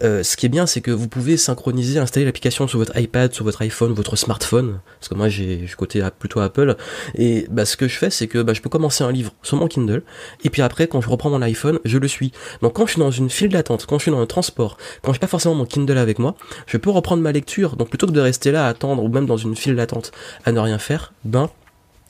euh, 0.04 0.24
ce 0.24 0.38
qui 0.38 0.46
est 0.46 0.50
bien 0.50 0.66
c'est 0.66 0.82
que 0.82 0.92
vous 0.92 1.08
pouvez 1.08 1.38
synchroniser 1.38 2.00
installer 2.00 2.26
l'application 2.26 2.68
sur 2.68 2.80
votre 2.80 2.98
iPad 2.98 3.34
sur 3.34 3.46
votre 3.46 3.62
iPhone 3.62 3.94
votre 3.94 4.16
smartphone 4.16 4.80
parce 5.00 5.10
que 5.10 5.16
moi 5.16 5.30
j'ai 5.30 5.66
je 5.68 5.76
côté 5.76 6.04
plutôt 6.18 6.40
Apple. 6.40 6.76
Et 7.16 7.48
bah 7.50 7.66
ce 7.66 7.78
que 7.78 7.88
je 7.88 7.98
fais 7.98 8.10
c'est 8.10 8.28
que 8.28 8.42
bah, 8.42 8.54
je 8.54 8.62
peux 8.62 8.70
commencer 8.70 9.04
un 9.04 9.12
livre 9.12 9.34
sur 9.44 9.58
mon 9.58 9.68
Kindle 9.68 10.04
et 10.44 10.50
puis 10.50 10.62
après 10.62 10.88
quand 10.88 11.02
je 11.02 11.10
reprends 11.10 11.30
mon 11.30 11.42
iPhone 11.42 11.80
je 11.86 11.98
le 11.98 12.08
suis. 12.08 12.32
Donc 12.62 12.74
quand 12.74 12.86
je 12.86 12.94
suis 12.94 13.00
dans 13.00 13.12
une 13.12 13.30
file 13.30 13.50
d'attente 13.50 13.86
quand 13.86 13.98
je 13.98 14.04
suis 14.04 14.12
dans 14.12 14.22
un 14.22 14.26
transport 14.26 14.78
quand 15.02 15.14
j'ai 15.14 15.20
pas 15.20 15.28
forcément 15.28 15.56
mon 15.56 15.66
Kindle 15.66 15.98
avec 15.98 16.20
moi 16.20 16.36
je 16.68 16.78
peux 16.78 16.90
reprendre 16.90 17.22
ma 17.22 17.32
lecture. 17.32 17.76
Donc 17.76 17.90
plutôt 17.90 18.08
que 18.08 18.12
de 18.12 18.22
rester 18.22 18.52
là 18.52 18.66
à 18.66 18.70
attendre 18.70 19.04
ou 19.04 19.08
même 19.10 19.26
dans 19.26 19.38
une 19.38 19.56
file 19.56 19.76
d'attente 19.76 20.12
à 20.46 20.52
ne 20.52 20.60
rien 20.60 20.78
faire 20.78 21.14
ben 21.24 21.50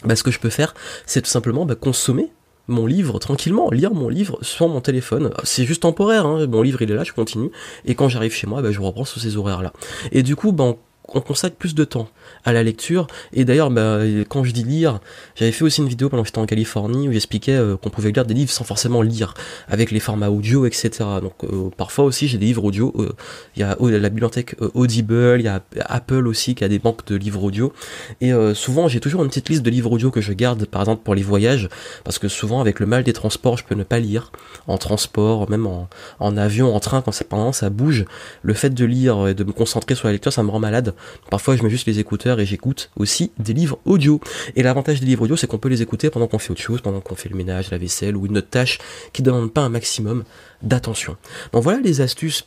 bah, 0.03 0.15
ce 0.15 0.23
que 0.23 0.31
je 0.31 0.39
peux 0.39 0.49
faire, 0.49 0.73
c'est 1.05 1.21
tout 1.21 1.29
simplement 1.29 1.65
bah, 1.65 1.75
consommer 1.75 2.31
mon 2.69 2.85
livre 2.85 3.19
tranquillement, 3.19 3.69
lire 3.71 3.93
mon 3.93 4.09
livre 4.09 4.37
sur 4.41 4.67
mon 4.67 4.81
téléphone. 4.81 5.31
C'est 5.43 5.65
juste 5.65 5.81
temporaire, 5.81 6.25
hein. 6.25 6.47
mon 6.47 6.61
livre 6.61 6.81
il 6.81 6.91
est 6.91 6.95
là, 6.95 7.03
je 7.03 7.13
continue, 7.13 7.49
et 7.85 7.95
quand 7.95 8.09
j'arrive 8.09 8.33
chez 8.33 8.47
moi, 8.47 8.61
bah, 8.61 8.71
je 8.71 8.79
reprends 8.79 9.05
sur 9.05 9.21
ces 9.21 9.37
horaires-là. 9.37 9.73
Et 10.11 10.23
du 10.23 10.35
coup, 10.35 10.51
ben, 10.51 10.75
on 11.13 11.21
consacre 11.21 11.55
plus 11.55 11.75
de 11.75 11.83
temps 11.83 12.09
à 12.45 12.53
la 12.53 12.63
lecture. 12.63 13.07
Et 13.33 13.45
d'ailleurs, 13.45 13.69
bah, 13.71 13.99
quand 14.27 14.43
je 14.43 14.51
dis 14.51 14.63
lire, 14.63 14.99
j'avais 15.35 15.51
fait 15.51 15.63
aussi 15.63 15.81
une 15.81 15.87
vidéo 15.87 16.09
pendant 16.09 16.23
que 16.23 16.27
j'étais 16.27 16.39
en 16.39 16.45
Californie 16.45 17.09
où 17.09 17.11
j'expliquais 17.11 17.53
euh, 17.53 17.77
qu'on 17.77 17.89
pouvait 17.89 18.11
lire 18.11 18.25
des 18.25 18.33
livres 18.33 18.51
sans 18.51 18.63
forcément 18.63 19.01
lire, 19.01 19.33
avec 19.67 19.91
les 19.91 19.99
formats 19.99 20.29
audio, 20.29 20.65
etc. 20.65 20.89
Donc 21.21 21.33
euh, 21.43 21.69
parfois 21.75 22.05
aussi 22.05 22.27
j'ai 22.27 22.37
des 22.37 22.45
livres 22.47 22.63
audio. 22.63 22.93
Euh, 22.97 23.09
il 23.55 23.61
y 23.61 23.63
a 23.63 23.75
la 23.79 24.09
bibliothèque 24.09 24.55
Audible, 24.73 25.37
il 25.39 25.45
y 25.45 25.47
a 25.47 25.61
Apple 25.81 26.27
aussi 26.27 26.55
qui 26.55 26.63
a 26.63 26.67
des 26.67 26.79
banques 26.79 27.05
de 27.07 27.15
livres 27.15 27.43
audio. 27.43 27.73
Et 28.21 28.31
souvent 28.53 28.87
j'ai 28.87 28.99
toujours 28.99 29.23
une 29.23 29.29
petite 29.29 29.49
liste 29.49 29.63
de 29.63 29.69
livres 29.69 29.91
audio 29.91 30.11
que 30.11 30.21
je 30.21 30.33
garde, 30.33 30.65
par 30.65 30.81
exemple 30.81 31.03
pour 31.03 31.15
les 31.15 31.23
voyages, 31.23 31.69
parce 32.03 32.19
que 32.19 32.27
souvent 32.27 32.61
avec 32.61 32.79
le 32.79 32.85
mal 32.85 33.03
des 33.03 33.13
transports, 33.13 33.57
je 33.57 33.63
peux 33.63 33.75
ne 33.75 33.83
pas 33.83 33.99
lire 33.99 34.31
en 34.67 34.77
transport, 34.77 35.49
même 35.49 35.67
en, 35.67 35.89
en 36.19 36.37
avion, 36.37 36.73
en 36.75 36.79
train, 36.79 37.01
quand 37.01 37.11
ça, 37.11 37.25
pendant 37.25 37.51
ça 37.51 37.69
bouge. 37.69 38.05
Le 38.41 38.53
fait 38.53 38.69
de 38.69 38.85
lire 38.85 39.27
et 39.27 39.33
de 39.33 39.43
me 39.43 39.51
concentrer 39.51 39.95
sur 39.95 40.07
la 40.07 40.13
lecture, 40.13 40.33
ça 40.33 40.43
me 40.43 40.49
rend 40.49 40.59
malade. 40.59 40.93
Parfois, 41.29 41.55
je 41.55 41.63
mets 41.63 41.69
juste 41.69 41.87
les 41.87 41.99
écouteurs 41.99 42.39
et 42.39 42.45
j'écoute 42.45 42.91
aussi 42.95 43.31
des 43.39 43.53
livres 43.53 43.79
audio. 43.85 44.19
Et 44.55 44.63
l'avantage 44.63 44.99
des 44.99 45.05
livres 45.05 45.23
audio, 45.23 45.35
c'est 45.35 45.47
qu'on 45.47 45.57
peut 45.57 45.69
les 45.69 45.81
écouter 45.81 46.09
pendant 46.09 46.27
qu'on 46.27 46.39
fait 46.39 46.51
autre 46.51 46.61
chose, 46.61 46.81
pendant 46.81 47.01
qu'on 47.01 47.15
fait 47.15 47.29
le 47.29 47.35
ménage, 47.35 47.71
la 47.71 47.77
vaisselle 47.77 48.15
ou 48.15 48.25
une 48.25 48.37
autre 48.37 48.49
tâche 48.49 48.79
qui 49.13 49.21
ne 49.21 49.27
demande 49.27 49.53
pas 49.53 49.61
un 49.61 49.69
maximum 49.69 50.23
d'attention. 50.61 51.17
Donc 51.53 51.63
voilà 51.63 51.79
les 51.79 52.01
astuces 52.01 52.45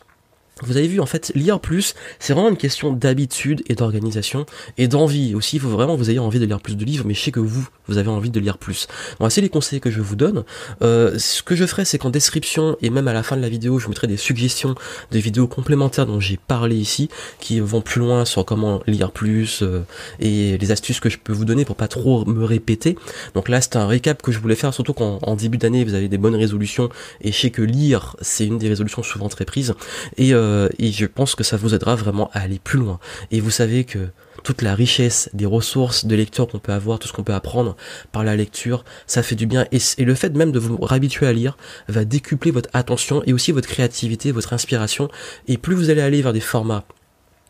vous 0.61 0.76
avez 0.76 0.87
vu, 0.87 1.00
en 1.00 1.06
fait, 1.06 1.32
lire 1.35 1.61
plus, 1.61 1.94
c'est 2.18 2.35
vraiment 2.35 2.50
une 2.50 2.56
question 2.56 2.92
d'habitude 2.92 3.62
et 3.68 3.75
d'organisation 3.75 4.44
et 4.76 4.87
d'envie. 4.87 5.35
Aussi, 5.35 5.56
il 5.56 5.61
faut 5.61 5.68
vraiment 5.68 5.94
que 5.94 5.99
vous 5.99 6.11
ayez 6.11 6.18
envie 6.18 6.38
de 6.38 6.44
lire 6.44 6.61
plus 6.61 6.76
de 6.76 6.85
livres, 6.85 7.04
mais 7.06 7.14
je 7.14 7.21
sais 7.21 7.30
que 7.32 7.40
vous, 7.40 7.66
vous 7.88 7.99
avez 7.99 8.11
envie 8.11 8.30
de 8.30 8.38
lire 8.38 8.59
plus. 8.59 8.87
Bon, 9.18 9.28
c'est 9.30 9.40
les 9.40 9.49
conseils 9.49 9.80
que 9.80 9.90
je 9.90 10.00
vous 10.00 10.14
donne. 10.14 10.44
Euh, 10.82 11.18
ce 11.18 11.42
que 11.42 11.56
je 11.56 11.64
ferai, 11.64 11.85
c'est 11.85 11.99
qu'en 11.99 12.11
description 12.11 12.76
et 12.82 12.90
même 12.90 13.09
à 13.09 13.14
la 13.14 13.23
fin 13.23 13.37
de 13.37 13.42
la 13.42 13.49
vidéo, 13.49 13.78
je 13.78 13.87
vous 13.87 13.90
mettrai 13.90 14.06
des 14.06 14.18
suggestions 14.18 14.75
de 15.11 15.18
vidéos 15.18 15.49
complémentaires 15.49 16.06
dont 16.06 16.21
j'ai 16.21 16.37
parlé 16.37 16.76
ici, 16.76 17.09
qui 17.40 17.59
vont 17.59 17.80
plus 17.80 18.00
loin 18.00 18.25
sur 18.25 18.44
comment 18.44 18.82
lire 18.87 19.11
plus 19.11 19.62
euh, 19.62 19.82
et 20.21 20.59
les 20.59 20.71
astuces 20.71 21.00
que 21.00 21.09
je 21.09 21.18
peux 21.18 21.32
vous 21.32 21.47
donner 21.47 21.64
pour 21.64 21.76
pas 21.76 21.88
trop 21.88 22.26
me 22.26 22.44
répéter. 22.44 22.97
Donc 23.35 23.49
là, 23.49 23.61
c'est 23.62 23.76
un 23.76 23.87
récap 23.87 24.21
que 24.21 24.30
je 24.30 24.38
voulais 24.38 24.54
faire, 24.54 24.75
surtout 24.75 24.92
qu'en 24.92 25.18
en 25.23 25.35
début 25.35 25.59
d'année, 25.59 25.82
vous 25.85 25.94
avez 25.94 26.09
des 26.09 26.18
bonnes 26.18 26.37
résolutions 26.37 26.90
et 27.23 27.32
je 27.32 27.38
sais 27.38 27.50
que 27.50 27.62
lire, 27.62 28.16
c'est 28.21 28.47
une 28.47 28.59
des 28.59 28.68
résolutions 28.68 29.02
souvent 29.02 29.28
très 29.28 29.44
prises. 29.44 29.75
Et 30.18 30.35
euh, 30.35 30.41
euh, 30.42 30.68
et 30.78 30.90
je 30.90 31.06
pense 31.06 31.34
que 31.34 31.44
ça 31.44 31.56
vous 31.56 31.75
aidera 31.75 31.94
vraiment 31.94 32.30
à 32.32 32.40
aller 32.40 32.58
plus 32.58 32.78
loin. 32.78 32.99
Et 33.30 33.40
vous 33.40 33.50
savez 33.50 33.84
que 33.84 34.08
toute 34.42 34.62
la 34.62 34.75
richesse 34.75 35.30
des 35.34 35.46
ressources 35.46 36.04
de 36.04 36.14
lecture 36.16 36.49
qu'on 36.49 36.58
peut 36.58 36.72
avoir, 36.72 36.99
tout 36.99 37.06
ce 37.06 37.12
qu'on 37.12 37.22
peut 37.22 37.34
apprendre 37.34 37.76
par 38.11 38.25
la 38.25 38.34
lecture, 38.34 38.84
ça 39.06 39.22
fait 39.22 39.37
du 39.37 39.46
bien. 39.46 39.66
Et, 39.70 40.04
le 40.04 40.14
fait 40.14 40.34
même 40.34 40.52
de 40.52 40.58
vous 40.58 40.76
réhabituer 40.76 41.26
à 41.26 41.32
lire 41.32 41.56
va 41.88 42.04
décupler 42.04 42.50
votre 42.50 42.68
attention 42.72 43.22
et 43.25 43.32
aussi 43.32 43.52
votre 43.52 43.68
créativité, 43.68 44.32
votre 44.32 44.52
inspiration. 44.52 45.08
Et 45.46 45.58
plus 45.58 45.75
vous 45.75 45.90
allez 45.90 46.02
aller 46.02 46.22
vers 46.22 46.32
des 46.32 46.40
formats 46.40 46.84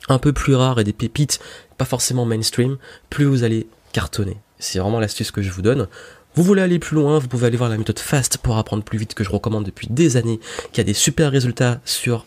un 0.08 0.18
peu 0.18 0.32
plus 0.32 0.54
rares 0.54 0.80
et 0.80 0.84
des 0.84 0.92
pépites, 0.92 1.40
pas 1.78 1.84
forcément 1.84 2.26
mainstream, 2.26 2.76
plus 3.08 3.24
vous 3.24 3.44
allez 3.44 3.66
cartonner. 3.92 4.36
C'est 4.58 4.78
vraiment 4.78 5.00
l'astuce 5.00 5.30
que 5.30 5.42
je 5.42 5.50
vous 5.50 5.62
donne. 5.62 5.88
Vous 6.34 6.42
voulez 6.42 6.62
aller 6.62 6.78
plus 6.78 6.96
loin, 6.96 7.18
vous 7.18 7.28
pouvez 7.28 7.46
aller 7.46 7.58
voir 7.58 7.68
la 7.68 7.76
méthode 7.76 7.98
FAST 7.98 8.38
pour 8.38 8.56
apprendre 8.56 8.82
plus 8.82 8.98
vite 8.98 9.12
que 9.12 9.22
je 9.22 9.30
recommande 9.30 9.64
depuis 9.64 9.88
des 9.90 10.16
années, 10.16 10.40
qui 10.72 10.80
a 10.80 10.84
des 10.84 10.94
super 10.94 11.30
résultats 11.30 11.80
sur 11.84 12.26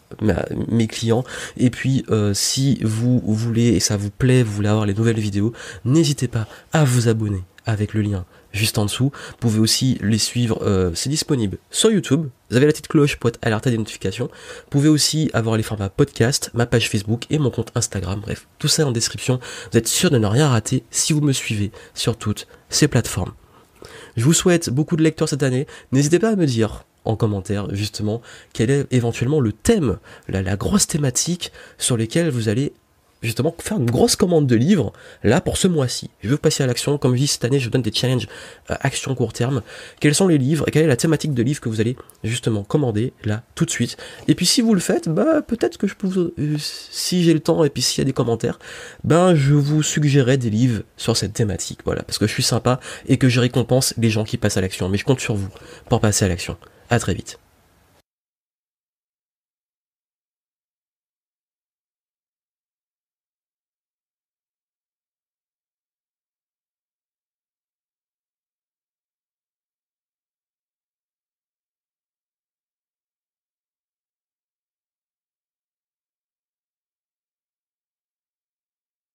mes 0.70 0.86
clients. 0.86 1.24
Et 1.58 1.72
puis 1.72 2.06
euh, 2.12 2.34
si 2.36 2.80
vous 2.84 3.20
voulez 3.26 3.70
et 3.70 3.80
ça 3.80 3.98
vous 3.98 4.12
plaît, 4.12 4.44
vous 4.44 4.52
voulez 4.52 4.70
avoir 4.70 4.86
les 4.86 4.94
nouvelles 4.94 5.20
vidéos, 5.20 5.54
n'hésitez 5.86 6.28
pas 6.28 6.48
à 6.72 6.84
vous 6.84 7.08
abonner 7.08 7.44
avec 7.66 7.96
le 7.96 8.02
lien 8.02 8.26
juste 8.56 8.78
en 8.78 8.86
dessous. 8.86 9.12
Vous 9.12 9.38
pouvez 9.40 9.60
aussi 9.60 9.98
les 10.02 10.18
suivre, 10.18 10.60
euh, 10.62 10.92
c'est 10.94 11.10
disponible 11.10 11.58
sur 11.72 11.92
YouTube. 11.92 12.28
Vous 12.50 12.58
avez 12.58 12.68
la 12.68 12.72
petite 12.72 12.88
cloche 12.88 13.18
pour 13.18 13.30
être 13.30 13.40
alerté 13.42 13.72
des 13.72 13.78
notifications. 13.78 14.28
Vous 14.28 14.70
pouvez 14.70 14.90
aussi 14.90 15.30
avoir 15.34 15.58
les 15.58 15.64
formats 15.64 15.90
podcast, 15.90 16.52
ma 16.54 16.66
page 16.66 16.90
Facebook 16.90 17.26
et 17.30 17.40
mon 17.40 17.50
compte 17.50 17.72
Instagram. 17.76 18.22
Bref, 18.22 18.48
tout 18.60 18.68
ça 18.68 18.86
en 18.86 18.92
description. 18.92 19.40
Vous 19.72 19.78
êtes 19.78 19.88
sûr 19.88 20.10
de 20.10 20.18
ne 20.18 20.28
rien 20.28 20.48
rater 20.48 20.84
si 20.90 21.12
vous 21.12 21.22
me 21.22 21.34
suivez 21.34 21.72
sur 21.94 22.18
toutes 22.18 22.48
ces 22.70 22.88
plateformes. 22.88 23.34
Je 24.18 24.24
vous 24.24 24.34
souhaite 24.34 24.70
beaucoup 24.70 24.96
de 24.96 25.04
lecteurs 25.04 25.30
cette 25.30 25.44
année. 25.44 25.68
N'hésitez 25.92 26.20
pas 26.20 26.30
à 26.30 26.36
me 26.36 26.46
dire 26.46 26.86
en 27.06 27.16
commentaire 27.16 27.68
justement 27.74 28.22
quel 28.54 28.72
est 28.72 28.88
éventuellement 28.92 29.40
le 29.40 29.52
thème, 29.52 29.98
la, 30.28 30.42
la 30.42 30.56
grosse 30.56 30.88
thématique 30.88 31.52
sur 31.78 31.98
lesquelles 31.98 32.30
vous 32.30 32.50
allez 32.50 32.74
justement 33.22 33.56
faire 33.60 33.78
une 33.78 33.90
grosse 33.90 34.16
commande 34.16 34.48
de 34.48 34.56
livres 34.56 34.94
là 35.24 35.42
pour 35.42 35.58
ce 35.58 35.68
mois-ci. 35.68 36.10
Je 36.22 36.30
veux 36.30 36.38
passer 36.38 36.64
à 36.64 36.68
l'action. 36.68 36.98
Comme 36.98 37.14
je 37.16 37.22
dis 37.22 37.28
cette 37.28 37.46
année, 37.46 37.60
je 37.60 37.70
donne 37.70 37.82
des 37.82 37.92
challenges 37.92 38.28
euh, 38.72 38.76
action 38.82 39.16
court 39.16 39.34
terme. 39.34 39.62
Quels 40.00 40.16
sont 40.16 40.28
les 40.28 40.38
livres 40.38 40.68
et 40.68 40.72
quelle 40.72 40.84
est 40.84 40.88
la 40.88 40.98
thématique 40.98 41.34
de 41.34 41.44
livre 41.44 41.60
que 41.62 41.70
vous 41.70 41.82
allez 41.82 41.96
justement 42.24 42.64
commander 42.64 43.14
là 43.24 43.44
tout 43.56 43.66
de 43.66 43.72
suite? 43.72 43.98
Et 44.28 44.36
puis 44.36 44.46
si 44.46 44.62
vous 44.62 44.74
le 44.74 44.80
faites, 44.80 45.10
bah 45.10 45.42
peut-être 45.42 45.78
que 45.78 45.88
je 45.88 45.96
peux 45.96 46.08
vous, 46.08 46.32
euh, 46.40 46.56
si 46.60 47.24
j'ai 47.24 47.34
le 47.34 47.40
temps 47.40 47.64
et 47.64 47.70
puis 47.70 47.82
s'il 47.82 48.00
y 48.00 48.02
a 48.02 48.06
des 48.06 48.14
commentaires, 48.14 48.60
ben 49.04 49.36
je 49.36 49.54
vous 49.54 49.84
suggérerai 49.84 50.38
des 50.38 50.50
livres 50.50 50.84
sur 50.98 51.18
cette 51.18 51.34
thématique. 51.34 51.80
Voilà, 51.86 52.04
parce 52.04 52.18
que 52.18 52.28
je 52.28 52.34
suis 52.34 52.44
sympa 52.44 52.80
et 53.08 53.18
que 53.18 53.30
je 53.30 53.40
récompense 53.40 53.94
les 53.98 54.10
gens 54.10 54.24
qui 54.24 54.38
passent 54.38 54.58
à 54.58 54.62
l'action. 54.62 54.90
Mais 54.90 54.98
je 54.98 55.06
compte 55.06 55.20
sur 55.20 55.36
vous 55.36 55.50
pour 55.90 56.00
passer 56.00 56.26
à 56.26 56.28
l'action. 56.28 56.58
À 56.90 57.00
très 57.00 57.14
vite. 57.14 57.40